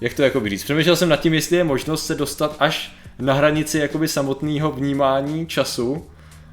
jak 0.00 0.14
to 0.14 0.22
jako 0.22 0.48
říct, 0.48 0.64
přemýšlel 0.64 0.96
jsem 0.96 1.08
nad 1.08 1.20
tím, 1.20 1.34
jestli 1.34 1.56
je 1.56 1.64
možnost 1.64 2.06
se 2.06 2.14
dostat 2.14 2.56
až 2.58 2.96
na 3.18 3.34
hranici 3.34 3.78
jakoby 3.78 4.08
samotného 4.08 4.72
vnímání 4.72 5.46
času, 5.46 6.06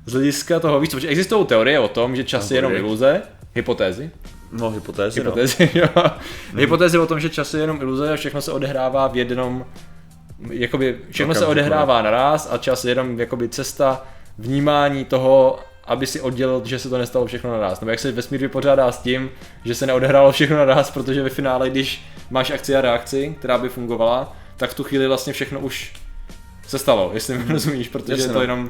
z 0.06 0.14
hlediska 0.14 0.60
toho, 0.60 0.80
víš 0.80 0.90
co, 0.90 0.98
protože 0.98 1.08
existují 1.08 1.46
teorie 1.46 1.80
o 1.80 1.88
tom, 1.88 2.16
že 2.16 2.24
čas 2.24 2.52
je 2.52 2.58
jenom 2.58 2.76
iluze, 2.76 3.22
Hypotézy? 3.56 4.12
No, 4.52 4.70
hypotézy, 4.70 5.20
hypotézy 5.20 5.70
no. 5.76 5.82
jo. 5.82 5.88
Hmm. 5.96 6.60
Hypotézy 6.60 6.98
o 6.98 7.06
tom, 7.06 7.20
že 7.20 7.30
čas 7.30 7.54
je 7.54 7.62
jenom 7.62 7.82
iluze 7.82 8.14
a 8.14 8.16
všechno 8.16 8.42
se 8.42 8.52
odehrává 8.52 9.08
v 9.08 9.18
jednom, 9.18 9.66
jakoby 10.50 10.98
všechno 11.10 11.32
Okamžiku. 11.32 11.46
se 11.46 11.52
odehrává 11.52 12.02
naraz 12.02 12.50
a 12.52 12.58
čas 12.58 12.86
je 12.86 12.92
jenom 12.92 13.20
jakoby 13.20 13.50
cesta 13.50 14.06
vnímání 14.38 15.06
toho, 15.06 15.60
aby 15.86 16.08
si 16.08 16.22
oddělil, 16.22 16.62
že 16.66 16.80
se 16.80 16.90
to 16.90 16.98
nestalo 16.98 17.26
všechno 17.26 17.52
naraz. 17.52 17.82
Nebo 17.82 17.90
jak 17.90 18.00
se 18.00 18.12
vesmír 18.12 18.42
vypořádá 18.42 18.92
s 18.92 18.98
tím, 18.98 19.30
že 19.66 19.76
se 19.76 19.88
neodehrálo 19.88 20.32
všechno 20.32 20.58
naraz, 20.58 20.92
protože 20.92 21.24
ve 21.24 21.30
finále, 21.30 21.70
když 21.70 22.06
máš 22.30 22.52
akci 22.52 22.76
a 22.76 22.82
reakci, 22.82 23.36
která 23.40 23.58
by 23.58 23.70
fungovala, 23.70 24.36
tak 24.58 24.70
v 24.70 24.74
tu 24.74 24.84
chvíli 24.84 25.08
vlastně 25.08 25.34
všechno 25.34 25.60
už 25.60 25.94
se 26.68 26.80
stalo, 26.80 27.12
jestli 27.14 27.38
mi 27.38 27.54
rozumíš, 27.54 27.90
protože 27.90 28.14
Jasně, 28.14 28.26
je 28.26 28.28
to 28.28 28.34
no. 28.34 28.42
jenom 28.42 28.70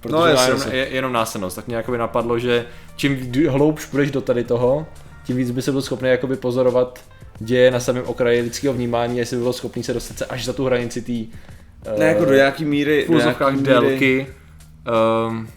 protože 0.00 0.12
no, 0.12 0.26
jenom, 0.26 0.62
je, 0.70 0.88
jenom 0.88 1.12
následnost. 1.12 1.56
Tak 1.56 1.66
mě 1.66 1.76
by 1.76 1.98
napadlo, 1.98 2.38
že 2.38 2.66
čím 2.96 3.32
hloubš 3.48 3.84
půjdeš 3.84 4.10
do 4.10 4.20
tady 4.20 4.44
toho, 4.44 4.86
tím 5.24 5.36
víc 5.36 5.50
by 5.50 5.62
se 5.62 5.72
byl 5.72 5.82
schopný 5.82 6.08
jakoby 6.08 6.36
pozorovat 6.36 7.00
děje 7.38 7.70
na 7.70 7.80
samém 7.80 8.04
okraji 8.06 8.40
lidského 8.40 8.74
vnímání, 8.74 9.18
jestli 9.18 9.36
by 9.36 9.42
byl 9.42 9.52
schopný 9.52 9.82
se 9.82 9.94
dostat 9.94 10.18
se 10.18 10.26
až 10.26 10.44
za 10.44 10.52
tu 10.52 10.64
hranici 10.64 11.02
té 11.02 11.38
ne, 11.98 12.04
jako 12.06 12.24
do 12.24 12.34
nějaký 12.34 12.64
míry, 12.64 13.06
do 13.08 13.18
nějaký 13.18 13.62
délky. 13.62 14.26
Um, 15.28 15.48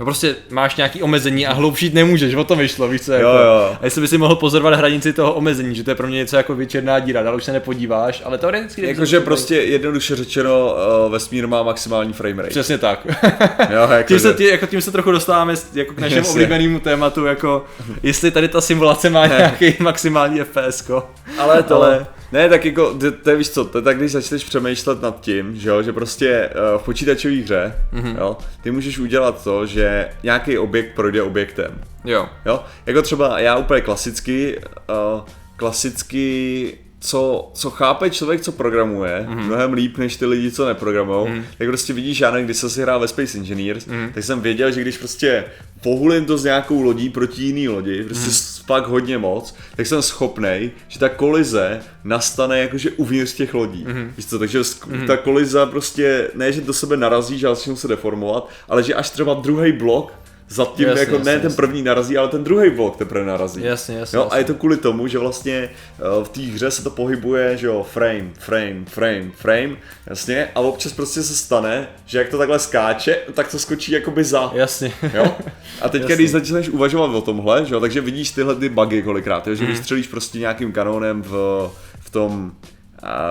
No 0.00 0.06
prostě 0.06 0.36
máš 0.50 0.76
nějaký 0.76 1.02
omezení 1.02 1.46
a 1.46 1.52
hloubšít 1.52 1.94
nemůžeš, 1.94 2.34
o 2.34 2.44
tom 2.44 2.58
vyšlo, 2.58 2.88
víš 2.88 3.02
co? 3.02 3.12
Jako. 3.12 3.28
Jo, 3.28 3.34
jo. 3.34 3.76
A 3.80 3.84
jestli 3.84 4.00
by 4.00 4.08
si 4.08 4.18
mohl 4.18 4.36
pozorovat 4.36 4.74
hranici 4.74 5.12
toho 5.12 5.34
omezení, 5.34 5.74
že 5.74 5.84
to 5.84 5.90
je 5.90 5.94
pro 5.94 6.06
mě 6.06 6.16
něco 6.16 6.36
jako 6.36 6.54
věčerná 6.54 6.98
díra, 6.98 7.22
dál 7.22 7.36
už 7.36 7.44
se 7.44 7.52
nepodíváš, 7.52 8.22
ale 8.24 8.38
teoreticky... 8.38 8.86
Jakože 8.86 9.20
prostě 9.20 9.56
jednoduše 9.56 10.16
řečeno, 10.16 10.74
uh, 11.04 11.12
vesmír 11.12 11.46
má 11.46 11.62
maximální 11.62 12.12
frame 12.12 12.42
rate. 12.42 12.50
Přesně 12.50 12.78
tak. 12.78 13.06
jo, 13.70 13.88
jako 13.90 14.08
tím, 14.08 14.20
se, 14.20 14.34
tě, 14.34 14.48
jako 14.48 14.66
tím 14.66 14.80
se 14.80 14.92
trochu 14.92 15.10
dostáváme 15.10 15.54
jako 15.74 15.94
k 15.94 15.98
našemu 15.98 16.30
oblíbenému 16.30 16.80
tématu, 16.80 17.24
jako 17.24 17.64
jestli 18.02 18.30
tady 18.30 18.48
ta 18.48 18.60
simulace 18.60 19.10
má 19.10 19.26
nějaký 19.26 19.74
maximální 19.78 20.40
FPS. 20.40 20.90
Ale 21.38 21.62
to... 21.62 21.76
Ale 21.76 22.06
ne, 22.32 22.48
tak 22.48 22.64
jako, 22.64 22.94
to, 22.94 23.12
to 23.12 23.30
je 23.30 23.36
víš 23.36 23.50
co, 23.50 23.64
to 23.64 23.78
je 23.78 23.82
tak, 23.82 23.98
když 23.98 24.12
začneš 24.12 24.44
přemýšlet 24.44 25.02
nad 25.02 25.20
tím, 25.20 25.56
že, 25.56 25.68
jo, 25.68 25.82
že 25.82 25.92
prostě 25.92 26.48
uh, 26.48 26.80
v 26.80 26.84
počítačové 26.84 27.34
hře, 27.34 27.74
mm-hmm. 27.92 28.18
jo, 28.18 28.36
ty 28.62 28.70
můžeš 28.70 28.98
udělat 28.98 29.44
to, 29.44 29.66
že 29.66 30.08
nějaký 30.22 30.58
objekt 30.58 30.94
projde 30.94 31.22
objektem. 31.22 31.80
Jo. 32.04 32.28
Jo, 32.46 32.64
jako 32.86 33.02
třeba 33.02 33.40
já 33.40 33.56
úplně 33.56 33.80
klasicky, 33.80 34.58
uh, 34.88 35.20
klasicky 35.56 36.78
co, 37.00 37.50
co 37.54 37.70
chápe 37.70 38.10
člověk, 38.10 38.40
co 38.40 38.52
programuje, 38.52 39.26
mm-hmm. 39.28 39.44
mnohem 39.44 39.72
líp 39.72 39.98
než 39.98 40.16
ty 40.16 40.26
lidi, 40.26 40.50
co 40.50 40.66
neprogramují, 40.66 41.26
mm-hmm. 41.26 41.44
tak 41.58 41.68
prostě 41.68 41.92
vidíš, 41.92 42.20
já 42.20 42.40
když 42.40 42.56
jsem 42.56 42.70
si 42.70 42.82
hrál 42.82 43.00
ve 43.00 43.08
Space 43.08 43.38
Engineers, 43.38 43.86
mm-hmm. 43.86 44.12
tak 44.12 44.24
jsem 44.24 44.40
věděl, 44.40 44.72
že 44.72 44.80
když 44.80 44.98
prostě 44.98 45.44
pohulím 45.82 46.24
to 46.24 46.38
s 46.38 46.44
nějakou 46.44 46.82
lodí 46.82 47.10
proti 47.10 47.42
jiný 47.42 47.68
lodi, 47.68 48.02
prostě 48.02 48.30
mm-hmm. 48.30 48.59
Fakt 48.66 48.86
hodně 48.86 49.18
moc, 49.18 49.54
tak 49.76 49.86
jsem 49.86 50.02
schopnej, 50.02 50.70
že 50.88 50.98
ta 50.98 51.08
kolize 51.08 51.80
nastane 52.04 52.58
jakože 52.58 52.90
uvnitř 52.90 53.32
těch 53.32 53.54
lodí. 53.54 53.84
Mm-hmm. 53.86 54.10
Víš 54.16 54.26
co, 54.26 54.38
takže 54.38 54.60
mm-hmm. 54.60 55.06
ta 55.06 55.16
koliza 55.16 55.66
prostě, 55.66 56.30
ne, 56.34 56.52
že 56.52 56.60
do 56.60 56.72
sebe 56.72 56.96
narazí, 56.96 57.38
že 57.38 57.46
začnou 57.46 57.76
se 57.76 57.88
deformovat, 57.88 58.48
ale 58.68 58.82
že 58.82 58.94
až 58.94 59.10
třeba 59.10 59.34
druhý 59.34 59.72
blok 59.72 60.12
za 60.50 60.64
tím, 60.64 60.88
jasně, 60.88 61.00
jako 61.00 61.12
jasně, 61.12 61.24
ne 61.24 61.32
jasně. 61.32 61.48
ten 61.48 61.56
první 61.56 61.82
narazí, 61.82 62.18
ale 62.18 62.28
ten 62.28 62.44
druhý 62.44 62.70
blok 62.70 62.96
teprve 62.96 63.24
narazí. 63.24 63.62
Jasně, 63.62 63.96
jasně, 63.96 64.16
jo, 64.16 64.22
jasně. 64.22 64.36
A 64.36 64.38
je 64.38 64.44
to 64.44 64.54
kvůli 64.54 64.76
tomu, 64.76 65.06
že 65.06 65.18
vlastně 65.18 65.52
eh, 65.52 66.24
v 66.24 66.28
té 66.28 66.40
hře 66.40 66.70
se 66.70 66.82
to 66.82 66.90
pohybuje, 66.90 67.56
že 67.56 67.66
jo, 67.66 67.86
frame, 67.90 68.30
frame, 68.38 68.84
frame, 68.84 69.30
frame, 69.34 69.76
jasně, 70.06 70.48
a 70.54 70.60
občas 70.60 70.92
prostě 70.92 71.22
se 71.22 71.34
stane, 71.34 71.88
že 72.06 72.18
jak 72.18 72.28
to 72.28 72.38
takhle 72.38 72.58
skáče, 72.58 73.18
tak 73.34 73.50
to 73.50 73.58
skočí 73.58 73.92
jakoby 73.92 74.24
za. 74.24 74.50
Jasně. 74.54 74.92
Jo? 75.14 75.36
A 75.80 75.88
teď, 75.88 76.02
když 76.02 76.30
začneš 76.30 76.68
uvažovat 76.68 77.10
o 77.10 77.20
tomhle, 77.20 77.64
že 77.64 77.74
jo, 77.74 77.80
takže 77.80 78.00
vidíš 78.00 78.30
tyhle 78.30 78.54
ty 78.54 78.68
bugy 78.68 79.02
kolikrát, 79.02 79.46
jo, 79.46 79.54
že 79.54 79.64
mm. 79.64 79.70
vystřelíš 79.70 80.06
prostě 80.06 80.38
nějakým 80.38 80.72
kanónem 80.72 81.22
v, 81.22 81.70
v 82.00 82.10
tom 82.10 82.52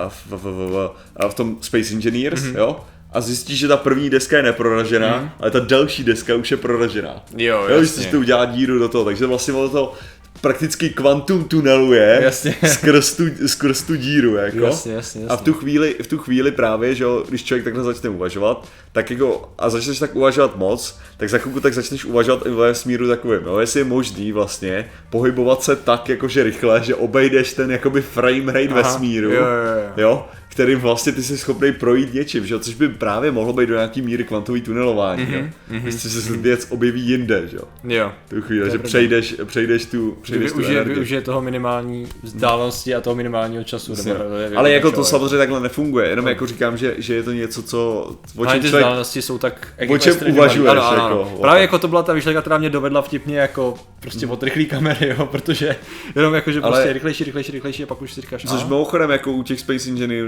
v, 0.08 0.26
v, 0.26 0.42
v, 0.42 0.68
v, 0.68 0.90
v 1.30 1.34
tom 1.34 1.56
Space 1.60 1.94
Engineers, 1.94 2.42
mm-hmm. 2.42 2.58
jo, 2.58 2.80
a 3.12 3.20
zjistíš, 3.20 3.58
že 3.58 3.68
ta 3.68 3.76
první 3.76 4.10
deska 4.10 4.36
je 4.36 4.42
neproražená, 4.42 5.20
mm. 5.20 5.30
ale 5.40 5.50
ta 5.50 5.58
další 5.58 6.04
deska 6.04 6.34
už 6.34 6.50
je 6.50 6.56
proražená. 6.56 7.24
Jo, 7.36 7.66
jo 7.68 7.80
jasně. 7.80 8.06
to 8.06 8.18
udělá 8.18 8.44
díru 8.44 8.78
do 8.78 8.88
toho, 8.88 9.04
takže 9.04 9.26
vlastně 9.26 9.54
to 9.54 9.94
prakticky 10.40 10.90
kvantum 10.90 11.44
tuneluje 11.44 12.20
jasně. 12.22 12.54
Skrz, 12.66 13.16
tu, 13.16 13.24
skrz 13.46 13.82
tu 13.82 13.96
díru. 13.96 14.34
Jako. 14.34 14.58
Jasně, 14.58 14.92
jasně, 14.92 15.22
jasně. 15.22 15.34
A 15.34 15.36
v 15.36 15.42
tu, 15.42 15.52
chvíli, 15.52 15.96
v 16.02 16.06
tu 16.06 16.18
chvíli 16.18 16.52
právě, 16.52 16.94
že 16.94 17.04
jo, 17.04 17.24
když 17.28 17.44
člověk 17.44 17.64
takhle 17.64 17.84
začne 17.84 18.10
uvažovat, 18.10 18.68
tak 18.92 19.10
jako, 19.10 19.52
a 19.58 19.70
začneš 19.70 19.98
tak 19.98 20.16
uvažovat 20.16 20.56
moc, 20.56 20.98
tak 21.16 21.28
za 21.28 21.38
chvilku 21.38 21.60
tak 21.60 21.74
začneš 21.74 22.04
uvažovat 22.04 22.46
i 22.46 22.50
ve 22.50 22.74
smíru 22.74 23.08
takovým, 23.08 23.40
jo, 23.46 23.58
jestli 23.58 23.80
je 23.80 23.84
možný 23.84 24.32
vlastně 24.32 24.90
pohybovat 25.10 25.62
se 25.62 25.76
tak 25.76 26.08
jakože 26.08 26.42
rychle, 26.42 26.84
že 26.84 26.94
obejdeš 26.94 27.52
ten 27.52 27.70
jakoby 27.70 28.02
frame 28.02 28.52
rate 28.52 28.80
Aha, 28.80 28.96
smíru, 28.96 29.30
jo, 29.30 29.42
jo, 29.42 29.42
jo. 29.42 29.92
jo 29.96 30.26
kterým 30.50 30.78
vlastně 30.78 31.12
ty 31.12 31.22
jsi 31.22 31.38
schopný 31.38 31.72
projít 31.72 32.14
něčím, 32.14 32.46
že? 32.46 32.58
což 32.58 32.74
by 32.74 32.88
právě 32.88 33.30
mohlo 33.30 33.52
být 33.52 33.66
do 33.66 33.74
nějaký 33.74 34.02
míry 34.02 34.24
kvantový 34.24 34.60
tunelování, 34.60 35.26
mm-hmm, 35.26 35.50
jo? 35.70 35.78
Mm-hmm, 35.80 35.90
se 35.90 36.36
věc 36.36 36.66
objeví 36.70 37.00
jinde, 37.00 37.42
že? 37.48 37.58
jo. 37.84 38.12
Tu 38.28 38.42
chvíli, 38.42 38.70
že 38.70 38.78
přejdeš, 38.78 39.34
přejdeš 39.44 39.86
tu, 39.86 40.18
přejdeš 40.22 40.52
využije, 40.52 40.68
tu 40.68 40.76
energii. 40.76 40.94
využije 40.94 41.20
toho 41.20 41.42
minimální 41.42 42.06
vzdálenosti 42.22 42.94
a 42.94 43.00
toho 43.00 43.16
minimálního 43.16 43.64
času. 43.64 43.94
Nebo, 44.04 44.20
Ale 44.56 44.72
jako 44.72 44.92
to 44.92 45.04
samozřejmě 45.04 45.38
takhle 45.38 45.60
nefunguje, 45.60 46.08
jenom 46.08 46.24
no. 46.24 46.28
jako 46.28 46.46
říkám, 46.46 46.76
že, 46.76 46.94
že 46.98 47.14
je 47.14 47.22
to 47.22 47.32
něco, 47.32 47.62
co... 47.62 48.10
O 48.36 48.46
čem 48.46 48.60
ty 48.60 48.68
člověk, 48.68 48.84
vzdálenosti 48.84 49.22
jsou 49.22 49.38
tak... 49.38 49.68
O 49.88 49.98
čem 49.98 50.16
uvažuješ, 50.28 50.70
ano, 50.70 50.88
ano, 50.88 51.02
ano. 51.02 51.18
Jako, 51.20 51.40
Právě 51.40 51.62
jako 51.62 51.78
to 51.78 51.88
byla 51.88 52.02
ta 52.02 52.12
výšlenka, 52.12 52.40
která 52.40 52.58
mě 52.58 52.70
dovedla 52.70 53.02
vtipně 53.02 53.38
jako 53.38 53.74
prostě 54.00 54.26
od 54.26 54.42
rychlý 54.42 54.66
kamery, 54.66 55.14
jo, 55.18 55.26
protože 55.26 55.76
jenom 56.16 56.34
jako, 56.34 56.52
že 56.52 56.60
prostě 56.60 56.82
Ale... 56.82 56.92
rychlejší, 56.92 57.24
rychlejší, 57.24 57.52
rychlejší 57.52 57.82
a 57.82 57.86
pak 57.86 58.02
už 58.02 58.12
si 58.12 58.20
říkáš... 58.20 58.44
Což 58.48 58.64
mimochodem 58.64 59.10
jako 59.10 59.32
u 59.32 59.42
těch 59.42 59.60
Space 59.60 59.88
Engineer, 59.88 60.26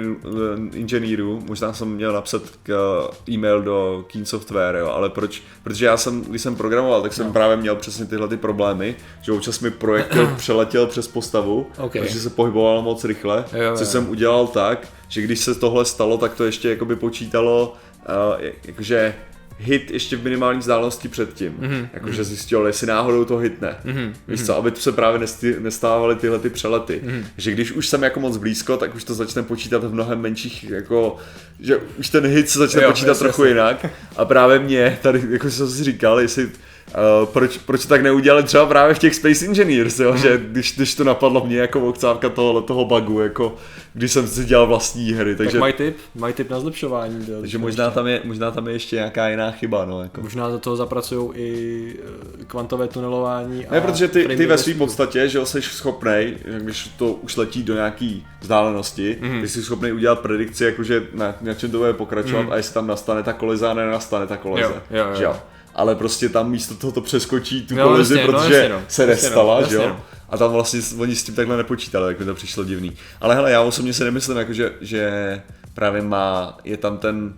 inženýrů, 0.73 1.43
možná 1.49 1.73
jsem 1.73 1.89
měl 1.89 2.13
napsat 2.13 2.43
k, 2.63 2.69
uh, 2.69 3.35
e-mail 3.35 3.63
do 3.63 4.05
Keen 4.13 4.25
Software, 4.25 4.77
jo, 4.77 4.87
ale 4.87 5.11
proč? 5.11 5.43
Protože 5.63 5.87
já 5.87 5.97
jsem, 5.97 6.23
když 6.23 6.43
jsem 6.43 6.57
programoval, 6.57 7.03
tak 7.03 7.13
jsem 7.13 7.27
no. 7.27 7.33
právě 7.33 7.57
měl 7.57 7.77
přesně 7.77 8.07
tyhle 8.07 8.29
ty 8.29 8.37
problémy, 8.37 8.97
že 9.23 9.33
občas 9.33 9.61
mi 9.61 9.71
projektil 9.71 10.27
přeletěl 10.37 10.87
přes 10.87 11.09
postavu, 11.09 11.67
okay. 11.79 12.03
protože 12.03 12.21
se 12.21 12.31
pohyboval 12.31 12.83
moc 12.83 13.05
rychle, 13.05 13.45
jo, 13.53 13.63
jo. 13.63 13.77
což 13.77 13.89
jsem 13.89 14.09
udělal 14.09 14.47
tak, 14.47 14.89
že 15.09 15.23
když 15.23 15.41
se 15.41 15.55
tohle 15.55 15.85
stalo, 15.85 16.19
tak 16.19 16.35
to 16.35 16.45
ještě 16.45 16.71
jakoby 16.71 16.97
počítalo, 16.97 17.75
uh, 18.09 18.45
jakože 18.65 19.15
hit 19.59 19.91
ještě 19.91 20.17
v 20.17 20.25
minimální 20.25 20.59
vzdálenosti 20.59 21.09
předtím. 21.09 21.55
Mm-hmm. 21.61 21.89
Jakože 21.93 22.25
zjistil, 22.25 22.67
jestli 22.67 22.87
náhodou 22.87 23.25
to 23.25 23.37
hitne. 23.37 23.77
Mm-hmm. 23.85 24.13
Víš 24.29 24.47
co, 24.47 24.57
aby 24.57 24.73
se 24.75 24.93
právě 24.93 25.29
nestávaly 25.59 26.17
tyhle 26.17 26.39
ty 26.39 26.51
přelety. 26.51 27.01
Mm-hmm. 27.05 27.25
Že 27.37 27.51
když 27.51 27.73
už 27.73 27.89
jsem 27.89 28.03
jako 28.03 28.21
moc 28.21 28.37
blízko, 28.37 28.77
tak 28.77 28.95
už 28.95 29.05
to 29.05 29.15
začne 29.15 29.43
počítat 29.43 29.85
v 29.85 29.95
mnohem 29.95 30.21
menších, 30.21 30.71
jako, 30.71 31.17
že 31.61 31.77
už 31.77 32.11
ten 32.11 32.27
hit 32.27 32.49
se 32.49 32.59
začne 32.59 32.83
jo, 32.83 32.89
počítat 32.89 33.09
jasně, 33.09 33.25
trochu 33.25 33.45
jasně. 33.45 33.55
jinak. 33.55 33.87
A 34.17 34.25
právě 34.25 34.59
mě, 34.59 34.99
tady, 35.03 35.23
jako 35.31 35.51
jsem 35.51 35.69
si 35.71 35.85
říkal, 35.85 36.21
jestli 36.21 36.51
Uh, 37.23 37.29
proč, 37.29 37.59
proč 37.59 37.87
tak 37.87 38.03
neudělali 38.03 38.43
třeba 38.43 38.67
právě 38.67 38.95
v 38.95 38.99
těch 38.99 39.15
Space 39.15 39.45
Engineers, 39.45 40.01
jo? 40.01 40.13
Mm. 40.13 40.19
že 40.19 40.41
když, 40.45 40.77
když 40.77 40.95
to 40.95 41.05
napadlo 41.05 41.47
mě 41.47 41.59
jako 41.59 41.81
okcávka 41.89 42.29
toho, 42.29 42.63
toho 42.63 42.85
bugu, 42.85 43.21
jako 43.21 43.57
když 43.95 44.13
jsem 44.13 44.27
si 44.27 44.45
dělal 44.45 44.67
vlastní 44.67 45.13
hry. 45.13 45.37
Takže, 45.37 45.53
tak 45.53 45.61
mají 45.61 45.73
tip, 45.73 45.97
mají 46.15 46.35
tip 46.35 46.51
na 46.51 46.61
zlepšování. 46.61 47.27
Takže 47.41 47.59
možná 47.59 47.91
tam, 47.91 48.07
je, 48.07 48.21
možná 48.25 48.51
tam 48.51 48.67
je 48.67 48.73
ještě 48.73 48.97
nějaká 48.97 49.29
jiná 49.29 49.42
chyba. 49.51 49.85
No, 49.85 50.03
jako. 50.03 50.21
Možná 50.21 50.49
do 50.49 50.59
toho 50.59 50.77
zapracují 50.77 51.31
i 51.35 51.97
eh, 52.41 52.45
kvantové 52.45 52.89
tunelování. 52.89 53.67
Ne, 53.71 53.81
protože 53.81 54.09
ty, 54.09 54.37
ty 54.37 54.47
ve 54.47 54.59
své 54.59 54.75
podstatě, 54.75 55.29
že 55.29 55.47
jsi 55.47 55.63
schopný, 55.63 56.35
když 56.59 56.89
to 56.89 57.13
už 57.13 57.37
letí 57.37 57.63
do 57.63 57.75
nějaký 57.75 58.27
vzdálenosti, 58.41 59.19
mm. 59.21 59.41
ty 59.41 59.49
jsi 59.49 59.63
schopný 59.63 59.93
udělat 59.93 60.21
predikci, 60.21 60.65
jakože 60.65 61.03
na, 61.15 61.35
na 61.41 61.55
čem 61.55 61.71
to 61.71 61.79
bude 61.79 61.93
pokračovat 61.93 62.43
mm. 62.43 62.53
a 62.53 62.57
jestli 62.57 62.75
tam 62.75 62.87
nastane 62.87 63.23
ta 63.23 63.33
kolize, 63.33 63.75
nenastane 63.75 64.27
ta 64.27 64.37
kolize. 64.37 64.69
Jo, 64.91 64.99
jo, 64.99 65.07
jo. 65.09 65.17
Že 65.17 65.25
jo? 65.25 65.37
ale 65.75 65.95
prostě 65.95 66.29
tam 66.29 66.51
místo 66.51 66.75
toho 66.75 66.93
to 66.93 67.01
přeskočí 67.01 67.67
tu 67.67 67.75
no, 67.75 67.85
kolizi, 67.85 68.19
jasně, 68.19 68.33
no, 68.33 68.39
protože 68.39 68.55
no, 68.55 68.57
jasně, 68.57 68.69
no, 68.69 68.83
se 68.89 69.07
nestala, 69.07 69.61
jasně, 69.61 69.71
že 69.71 69.77
jo? 69.77 69.89
No. 69.89 70.01
A 70.29 70.39
tam 70.39 70.53
vlastně 70.53 70.81
oni 70.99 71.17
s 71.17 71.25
tím 71.25 71.35
takhle 71.35 71.57
nepočítali, 71.57 72.07
tak 72.07 72.21
mi 72.21 72.27
to 72.27 72.35
přišlo 72.35 72.65
divný. 72.65 72.97
Ale 73.21 73.35
hele, 73.35 73.51
já 73.51 73.61
osobně 73.61 73.93
si 73.93 74.05
nemyslím, 74.05 74.37
jako 74.37 74.53
že, 74.53 74.73
že 74.81 75.43
právě 75.75 76.03
má, 76.03 76.59
je 76.65 76.77
tam 76.77 76.99
ten, 76.99 77.35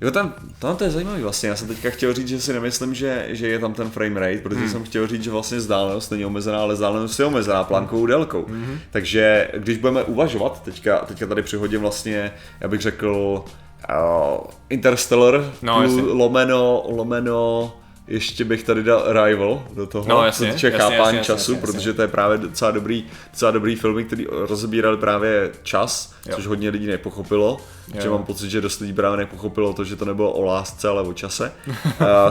Jo, 0.00 0.10
tam, 0.10 0.34
tam 0.58 0.76
to 0.76 0.84
je 0.84 0.90
zajímavý 0.90 1.22
vlastně. 1.22 1.48
Já 1.48 1.56
jsem 1.56 1.68
teďka 1.68 1.90
chtěl 1.90 2.14
říct, 2.14 2.28
že 2.28 2.40
si 2.40 2.52
nemyslím, 2.52 2.94
že, 2.94 3.26
že 3.28 3.48
je 3.48 3.58
tam 3.58 3.74
ten 3.74 3.90
frame 3.90 4.20
rate, 4.20 4.38
protože 4.42 4.60
hmm. 4.60 4.70
jsem 4.70 4.84
chtěl 4.84 5.06
říct, 5.06 5.24
že 5.24 5.30
vlastně 5.30 5.58
vzdálenost 5.58 6.10
není 6.10 6.24
omezená, 6.24 6.60
ale 6.60 6.74
vzdálenost 6.74 7.20
je 7.20 7.26
omezená 7.26 7.64
plankovou 7.64 8.06
délkou. 8.06 8.44
Hmm. 8.48 8.78
Takže 8.90 9.50
když 9.56 9.78
budeme 9.78 10.02
uvažovat, 10.02 10.62
teďka, 10.62 10.98
teďka 10.98 11.26
tady 11.26 11.42
přihodím 11.42 11.80
vlastně, 11.80 12.32
já 12.60 12.68
bych 12.68 12.80
řekl, 12.80 13.44
uh, 13.88 14.50
Interstellar, 14.68 15.52
no, 15.62 15.82
lomeno, 16.12 16.82
lomeno, 16.88 17.72
ještě 18.10 18.44
bych 18.44 18.62
tady 18.64 18.82
dal 18.82 19.04
Rival 19.12 19.64
do 19.74 19.86
toho, 19.86 20.08
no, 20.08 20.24
jasně, 20.24 20.48
co 20.48 20.52
týče 20.52 20.70
chápání 20.70 21.16
jasně, 21.16 21.34
času, 21.34 21.52
jasně, 21.52 21.66
protože 21.66 21.92
to 21.92 22.02
je 22.02 22.08
právě 22.08 22.38
docela 22.38 22.70
dobrý, 22.70 23.04
docela 23.30 23.50
dobrý 23.50 23.76
filmy, 23.76 24.04
který 24.04 24.26
rozebírali 24.30 24.96
právě 24.96 25.50
čas, 25.62 26.14
jo. 26.26 26.36
což 26.36 26.46
hodně 26.46 26.70
lidí 26.70 26.86
nepochopilo. 26.86 27.60
Jo. 27.94 28.00
Že 28.02 28.10
mám 28.10 28.24
pocit, 28.24 28.50
že 28.50 28.60
dost 28.60 28.80
lidí 28.80 28.92
právě 28.92 29.16
nepochopilo 29.16 29.72
to, 29.72 29.84
že 29.84 29.96
to 29.96 30.04
nebylo 30.04 30.32
o 30.32 30.44
lásce, 30.44 30.88
ale 30.88 31.02
o 31.02 31.12
čase. 31.12 31.52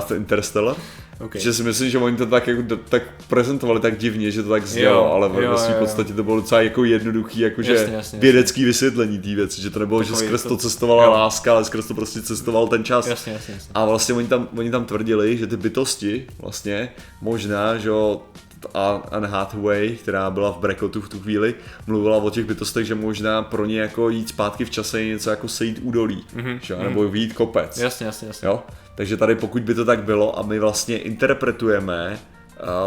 uh, 0.10 0.16
Interstellar. 0.16 0.76
Okay. 1.20 1.42
Že 1.42 1.54
si 1.54 1.64
myslím, 1.64 1.90
že 1.90 1.98
oni 1.98 2.18
to 2.18 2.26
tak, 2.26 2.48
jako, 2.48 2.76
tak 2.90 3.04
prezentovali 3.28 3.80
tak 3.80 3.98
divně, 3.98 4.32
že 4.32 4.44
to 4.44 4.50
tak 4.50 4.68
znělo, 4.68 5.14
ale 5.14 5.30
ve 5.30 5.58
své 5.58 5.74
podstatě 5.74 6.14
to 6.14 6.24
bylo 6.24 6.36
docela 6.36 6.62
jako 6.62 6.84
jednoduchý, 6.84 7.40
jakože 7.40 7.74
jasně, 7.76 7.96
jasně, 7.96 8.20
vědecký 8.20 8.62
jasně. 8.62 8.68
vysvětlení 8.68 9.20
té 9.20 9.36
věci, 9.36 9.62
že 9.62 9.70
to 9.70 9.80
nebylo, 9.80 10.00
Takový 10.00 10.20
že 10.20 10.26
skrz 10.26 10.44
to, 10.44 10.50
to 10.50 10.58
cestovala 10.58 11.04
jo. 11.04 11.12
láska, 11.12 11.52
ale 11.52 11.66
skrz 11.66 11.88
to 11.88 11.94
prostě 11.94 12.22
cestoval 12.22 12.68
ten 12.68 12.84
čas. 12.84 13.08
Jasně, 13.08 13.34
jasně, 13.34 13.54
jasně. 13.54 13.72
A 13.74 13.86
vlastně 13.86 14.16
oni 14.16 14.28
tam, 14.28 14.48
oni 14.58 14.72
tam 14.72 14.86
tvrdili, 14.86 15.38
že 15.38 15.48
ty 15.48 15.58
bytosti 15.58 16.28
vlastně 16.42 16.90
možná, 17.22 17.78
že 17.78 17.90
Anne 19.12 19.28
Hathaway, 19.28 19.90
která 19.90 20.30
byla 20.30 20.52
v 20.52 20.58
Brekotu 20.58 21.02
v 21.02 21.10
tu 21.10 21.20
chvíli, 21.20 21.56
mluvila 21.88 22.18
o 22.18 22.30
těch 22.30 22.46
bytostech, 22.46 22.86
že 22.86 22.96
možná 22.96 23.42
pro 23.42 23.66
ně 23.66 23.80
jako 23.80 24.10
jít 24.10 24.30
zpátky 24.30 24.66
v 24.66 24.70
čase 24.70 25.02
je 25.02 25.08
něco 25.08 25.30
jako 25.30 25.48
sejít 25.48 25.80
údolí, 25.84 26.26
mm-hmm. 26.36 26.60
že? 26.62 26.76
nebo 26.76 27.04
mhm. 27.04 27.12
výjít 27.12 27.34
kopec. 27.34 27.78
Jasně, 27.78 28.06
jasně, 28.06 28.28
jasně. 28.28 28.48
Jo? 28.48 28.64
Takže 28.96 29.18
tady 29.18 29.36
pokud 29.36 29.62
by 29.62 29.74
to 29.74 29.86
tak 29.86 30.04
bylo 30.04 30.40
a 30.40 30.42
my 30.42 30.60
vlastně 30.60 30.98
interpretujeme 30.98 32.20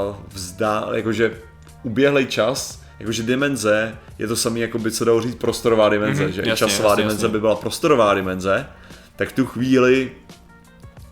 uh, 0.09 0.17
vzdá, 0.29 0.89
jakože 0.95 1.39
uběhlej 1.83 2.27
čas, 2.27 2.83
jakože 2.99 3.23
dimenze 3.23 3.99
je 4.19 4.27
to 4.27 4.37
samé, 4.37 4.59
jako 4.59 4.79
by 4.79 4.91
co 4.91 5.05
dalo 5.05 5.23
říct 5.23 5.35
prostorová 5.35 5.89
dimenze, 5.89 6.27
mm-hmm, 6.27 6.31
že 6.31 6.43
jasně, 6.47 6.57
časová 6.57 6.91
jasně, 6.91 7.03
dimenze 7.03 7.27
jasně. 7.27 7.33
by 7.33 7.41
byla 7.41 7.57
prostorová 7.57 8.15
dimenze, 8.15 8.67
tak 9.17 9.29
v 9.29 9.33
tu 9.33 9.47
chvíli 9.47 10.11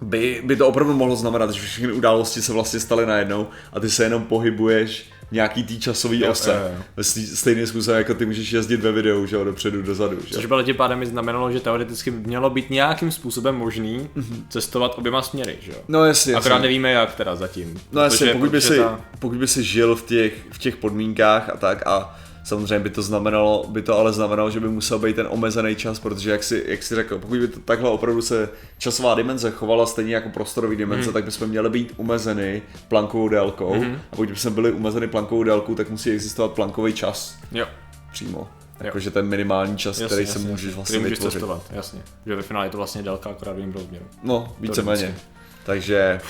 by, 0.03 0.43
by 0.45 0.57
to 0.57 0.69
opravdu 0.69 0.95
mohlo 0.95 1.17
znamenat, 1.17 1.51
že 1.51 1.61
všechny 1.61 1.93
události 1.93 2.43
se 2.43 2.53
vlastně 2.53 2.81
staly 2.81 3.07
najednou 3.07 3.49
a 3.73 3.81
ty 3.81 3.91
se 3.91 4.05
jenom 4.05 4.25
pohybuješ 4.25 5.11
nějaký 5.33 5.65
tý 5.65 5.81
časový 5.81 6.21
jo, 6.21 6.31
ose. 6.31 6.51
Jo, 6.51 6.83
jo. 6.97 7.05
Stejným 7.35 7.67
způsobem, 7.67 7.99
jako 7.99 8.15
ty 8.15 8.27
můžeš 8.27 8.53
jezdit 8.53 8.81
ve 8.81 8.93
videu, 8.93 9.27
že 9.27 9.37
jo, 9.37 9.45
dopředu, 9.45 9.83
dozadu. 9.83 10.19
Že? 10.27 10.35
Což 10.35 10.47
bylo 10.47 10.63
tím 10.63 10.77
pádem 10.77 11.05
znamenalo, 11.05 11.53
že 11.53 11.61
teoreticky 11.61 12.11
mělo 12.11 12.51
být 12.51 12.71
nějakým 12.71 13.11
způsobem 13.11 13.55
možný 13.55 14.09
mm-hmm. 14.17 14.43
cestovat 14.49 14.99
oběma 14.99 15.23
směry, 15.23 15.59
že 15.61 15.73
jo. 15.73 15.79
No 15.89 16.05
jasně. 16.05 16.35
Akorát 16.35 16.55
jasně. 16.55 16.63
nevíme 16.63 16.93
jak 16.93 17.15
teda 17.15 17.37
zatím. 17.37 17.81
No 17.93 18.03
jasně, 18.03 18.33
pokud 18.33 18.51
by, 18.51 18.61
si, 18.61 18.77
ta... 18.77 19.01
pokud 19.19 19.39
by 19.39 19.47
si 19.47 19.65
žil 19.65 19.97
v 19.97 20.03
těch, 20.03 20.35
v 20.53 20.59
těch 20.59 20.77
podmínkách 20.77 21.49
a 21.49 21.57
tak 21.57 21.87
a 21.87 22.21
Samozřejmě 22.45 22.79
by 22.79 22.91
to 22.91 23.03
znamenalo, 23.03 23.67
by 23.69 23.83
to 23.83 23.99
ale 23.99 24.13
znamenalo, 24.13 24.51
že 24.51 24.61
by 24.61 24.69
musel 24.69 24.99
být 24.99 25.17
ten 25.17 25.27
omezený 25.31 25.77
čas, 25.77 25.99
protože 25.99 26.31
jak 26.31 26.43
si, 26.43 26.65
jak 26.67 26.83
si 26.83 26.95
řekl, 26.95 27.19
pokud 27.19 27.39
by 27.39 27.49
to 27.49 27.61
takhle 27.61 27.91
opravdu 27.91 28.23
se 28.23 28.49
časová 28.79 29.15
dimenze 29.15 29.51
chovala 29.51 29.87
stejně 29.87 30.15
jako 30.15 30.29
prostorový 30.29 30.77
dimenze, 30.77 31.07
mm. 31.07 31.13
tak 31.13 31.25
bychom 31.25 31.49
měli 31.49 31.71
být 31.71 31.95
omezeny 31.97 32.63
plankovou 32.89 33.29
délkou. 33.29 33.75
Mm. 33.75 33.99
A 34.13 34.17
pokud 34.17 34.29
bychom 34.29 34.55
byli 34.55 34.73
omezeny 34.73 35.09
plankovou 35.09 35.45
délkou, 35.45 35.75
tak 35.75 35.91
musí 35.91 36.11
existovat 36.11 36.51
plankový 36.51 36.93
čas. 36.93 37.37
Jo. 37.53 37.67
Přímo. 38.13 38.49
Jakože 38.81 39.11
ten 39.11 39.27
minimální 39.27 39.77
čas, 39.77 40.01
jasně, 40.01 40.07
který 40.07 40.29
jasně, 40.29 40.43
se 40.43 40.49
můžeš 40.49 40.75
vlastně 40.75 40.99
můžeš 40.99 41.11
vytvořit. 41.11 41.33
cestovat, 41.33 41.63
jasně. 41.71 42.03
Že 42.27 42.37
ve 42.37 42.43
finále 42.43 42.67
je 42.67 42.71
to 42.71 42.77
vlastně 42.77 43.03
délka 43.03 43.31
akorát 43.31 43.53
v 43.53 43.59
jiném 43.59 43.73
rozměru. 43.73 44.05
No, 44.23 44.57
víceméně. 44.61 45.17
Takže 45.65 46.21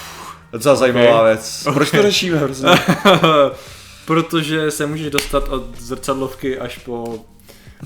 docela 0.52 0.74
okay. 0.74 0.92
zajímavá 0.92 1.24
věc. 1.24 1.66
Proč 1.74 1.88
okay. 1.88 2.00
to 2.00 2.06
řešíme? 2.06 2.38
Prostě? 2.38 2.66
protože 4.10 4.70
se 4.70 4.86
můžeš 4.86 5.10
dostat 5.10 5.48
od 5.48 5.80
zrcadlovky 5.80 6.58
až 6.58 6.78
po 6.78 7.18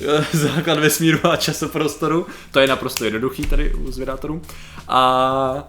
eh, 0.09 0.25
základ 0.37 0.79
vesmíru 0.79 1.19
a 1.27 1.37
časoprostoru. 1.37 2.27
To 2.51 2.61
je 2.61 2.67
naprosto 2.67 3.05
jednoduchý 3.05 3.47
tady 3.47 3.75
u 3.75 3.91
zvědátorů. 3.91 4.43
A 4.89 5.69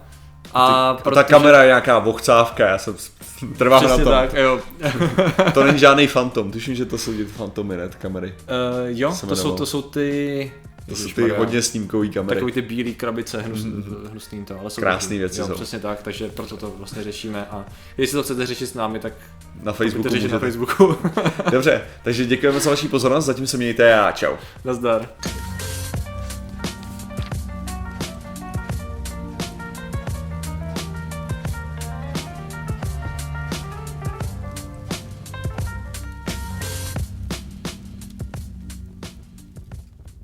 a 0.53 0.93
Ty, 0.93 1.03
protože... 1.03 1.15
ta 1.15 1.23
kamera 1.23 1.61
je 1.61 1.67
nějaká 1.67 1.99
vochcávka, 1.99 2.67
já 2.67 2.77
jsem 2.77 2.95
trvám 3.57 3.83
na 3.83 3.95
tom. 3.95 4.05
tak, 4.05 4.33
jo. 4.33 4.59
to 5.53 5.63
není 5.63 5.79
žádný 5.79 6.07
fantom, 6.07 6.51
tuším, 6.51 6.75
že 6.75 6.85
to 6.85 6.97
jsou 6.97 7.13
ty 7.13 7.25
fantomy, 7.25 7.77
ne, 7.77 7.89
kamery. 7.97 8.27
Uh, 8.27 8.87
jo, 8.87 9.15
to 9.29 9.35
jsou, 9.35 9.55
to 9.55 9.65
jsou 9.65 9.81
ty... 9.81 10.51
To 10.89 10.95
jsou 10.95 11.09
ty 11.09 11.29
hodně 11.29 11.61
snímkový 11.61 12.09
kamery. 12.09 12.35
Takový 12.35 12.51
ty 12.51 12.61
bílé 12.61 12.91
krabice, 12.91 13.45
mm-hmm. 13.47 13.83
hnusný 14.11 14.45
to, 14.45 14.59
ale 14.59 14.69
jsou 14.69 14.81
Krásný 14.81 15.17
věci 15.17 15.39
jo, 15.39 15.47
jsou. 15.47 15.53
Přesně 15.53 15.79
tak, 15.79 16.03
takže 16.03 16.29
proto 16.29 16.57
to 16.57 16.73
vlastně 16.77 17.03
řešíme 17.03 17.45
a 17.45 17.65
jestli 17.97 18.15
to 18.15 18.23
chcete 18.23 18.45
řešit 18.45 18.67
s 18.67 18.73
námi, 18.73 18.99
tak 18.99 19.13
na 19.63 19.73
Facebooku 19.73 20.09
řešit 20.09 20.31
na 20.31 20.39
Facebooku. 20.39 20.97
Dobře, 21.51 21.81
takže 22.03 22.25
děkujeme 22.25 22.59
za 22.59 22.69
vaši 22.69 22.87
pozornost, 22.87 23.25
zatím 23.25 23.47
se 23.47 23.57
mějte 23.57 23.99
a 23.99 24.11
čau. 24.11 24.35
Nazdar. 24.65 25.09